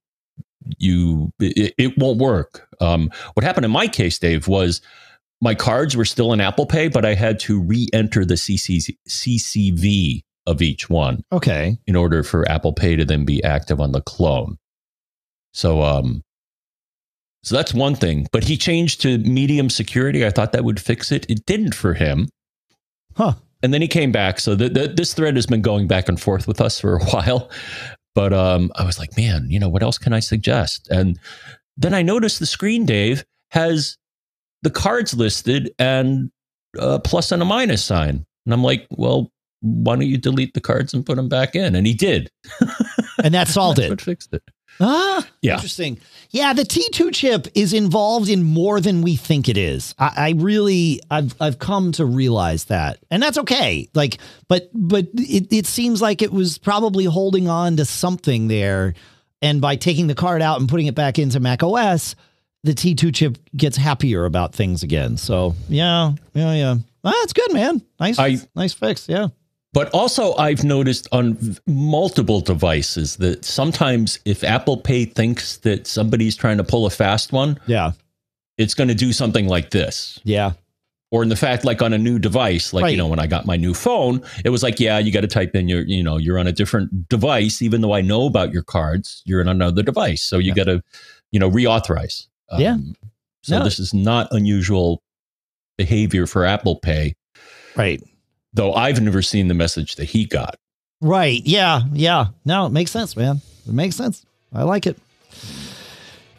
[0.77, 2.67] you it, it won't work.
[2.79, 4.81] Um, what happened in my case, Dave, was
[5.41, 10.21] my cards were still in Apple Pay, but I had to re-enter the CC, CCV
[10.45, 11.23] of each one.
[11.31, 11.77] Okay.
[11.87, 14.57] In order for Apple Pay to then be active on the clone.
[15.53, 16.23] So um
[17.43, 18.27] so that's one thing.
[18.31, 20.25] But he changed to medium security.
[20.25, 21.29] I thought that would fix it.
[21.29, 22.29] It didn't for him.
[23.15, 23.33] Huh.
[23.63, 24.39] And then he came back.
[24.39, 27.03] So the, the, this thread has been going back and forth with us for a
[27.05, 27.49] while.
[28.13, 30.87] But um, I was like, man, you know, what else can I suggest?
[30.89, 31.19] And
[31.77, 33.97] then I noticed the screen, Dave, has
[34.63, 36.31] the cards listed and
[36.77, 38.25] a plus and a minus sign.
[38.45, 39.31] And I'm like, well,
[39.61, 41.75] why don't you delete the cards and put them back in?
[41.75, 42.29] And he did.
[43.23, 44.01] And that solved That's it.
[44.01, 44.43] fixed it.
[44.81, 45.53] Ah, Yeah.
[45.55, 45.99] interesting.
[46.31, 49.93] Yeah, the T2 chip is involved in more than we think it is.
[49.99, 53.89] I, I really, I've, I've come to realize that, and that's okay.
[53.93, 54.17] Like,
[54.47, 58.93] but, but it, it seems like it was probably holding on to something there,
[59.41, 62.15] and by taking the card out and putting it back into Mac OS,
[62.63, 65.17] the T2 chip gets happier about things again.
[65.17, 66.75] So yeah, yeah, yeah.
[67.03, 67.81] Ah, that's good, man.
[67.99, 69.09] Nice, I- nice fix.
[69.09, 69.27] Yeah.
[69.73, 76.35] But also, I've noticed on multiple devices that sometimes if Apple Pay thinks that somebody's
[76.35, 77.93] trying to pull a fast one, Yeah.
[78.57, 80.19] it's going to do something like this.
[80.25, 80.53] Yeah.
[81.09, 82.91] Or in the fact, like on a new device, like Right.
[82.91, 85.27] you know, when I got my new phone, it was like, yeah, you got to
[85.27, 88.51] type in your, you know, you're on a different device, even though I know about
[88.51, 90.53] your cards, you're on another device, so you Yeah.
[90.55, 90.83] got to,
[91.31, 92.27] you know, reauthorize.
[92.57, 92.73] Yeah.
[92.73, 92.95] Um,
[93.41, 93.63] so No.
[93.63, 95.01] this is not unusual
[95.77, 97.15] behavior for Apple Pay,
[97.75, 98.03] Right.
[98.53, 100.55] Though I've never seen the message that he got.
[101.01, 101.41] Right.
[101.45, 101.81] Yeah.
[101.93, 102.27] Yeah.
[102.45, 103.41] No, it makes sense, man.
[103.67, 104.25] It makes sense.
[104.53, 104.97] I like it.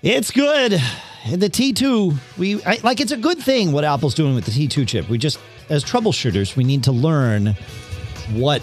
[0.02, 0.72] It's good.
[1.30, 4.88] The T2, we I, like it's a good thing what Apple's doing with the T2
[4.88, 5.08] chip.
[5.08, 7.54] We just as troubleshooters, we need to learn
[8.32, 8.62] what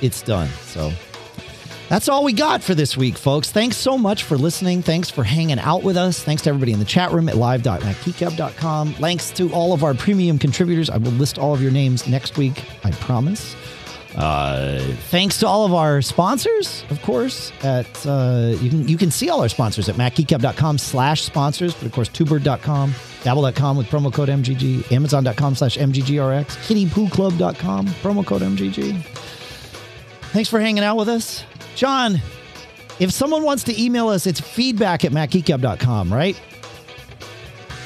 [0.00, 0.48] it's done.
[0.62, 0.92] So
[1.88, 3.50] that's all we got for this week, folks.
[3.50, 4.82] Thanks so much for listening.
[4.82, 6.22] Thanks for hanging out with us.
[6.22, 8.94] Thanks to everybody in the chat room at live.macgeekgab.com.
[8.94, 10.90] Thanks to all of our premium contributors.
[10.90, 13.56] I will list all of your names next week, I promise.
[14.16, 17.52] Uh, thanks to all of our sponsors, of course.
[17.62, 21.84] At uh, you can you can see all our sponsors at macgeekgab.com slash sponsors, but
[21.84, 29.00] of course tubird.com, dabble.com with promo code MGG, amazon.com slash MGGRX, kittypooclub.com, promo code MGG.
[30.32, 31.44] Thanks for hanging out with us.
[31.78, 32.20] John,
[32.98, 36.36] if someone wants to email us, it's feedback at macgeekgab.com, right?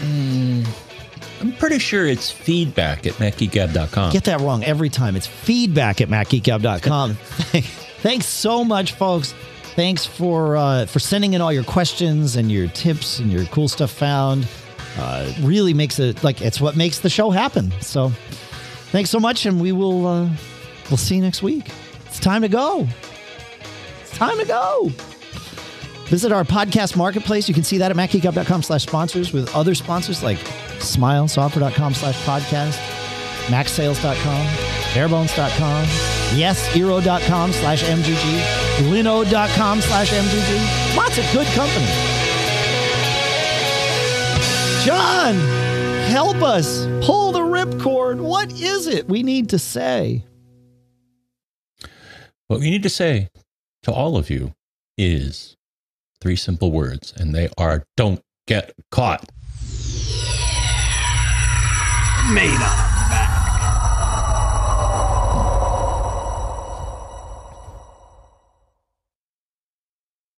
[0.01, 4.13] I'm pretty sure it's feedback at macgeekgab.com.
[4.15, 5.15] Get that wrong every time.
[5.15, 7.15] It's feedback at macgeekgab.com.
[8.01, 9.35] Thanks so much, folks.
[9.77, 13.69] Thanks for uh, for sending in all your questions and your tips and your cool
[13.69, 14.49] stuff found.
[14.97, 17.71] Uh, really makes it like it's what makes the show happen.
[17.83, 18.09] So
[18.91, 20.31] thanks so much, and we will uh,
[20.89, 21.71] we'll see you next week.
[22.07, 22.89] It's time to go.
[24.23, 24.93] Time to go.
[26.07, 27.49] Visit our podcast marketplace.
[27.49, 30.39] You can see that at macgeekgab.com slash sponsors with other sponsors like
[30.79, 32.79] smilesoftware.com slash podcast,
[33.49, 34.47] macsales.com,
[34.95, 35.85] barebones.com,
[36.39, 38.43] yesero.com slash MGG,
[38.93, 40.97] linode.com slash MGG.
[40.97, 41.87] Lots of good company.
[44.85, 45.35] John,
[46.09, 46.87] help us.
[47.05, 48.21] Pull the ripcord.
[48.21, 50.25] What is it we need to say?
[52.47, 53.29] What we need to say
[53.83, 54.55] to all of you
[54.97, 55.57] is
[56.21, 59.29] three simple words, and they are don't get caught.
[62.33, 62.92] Made up.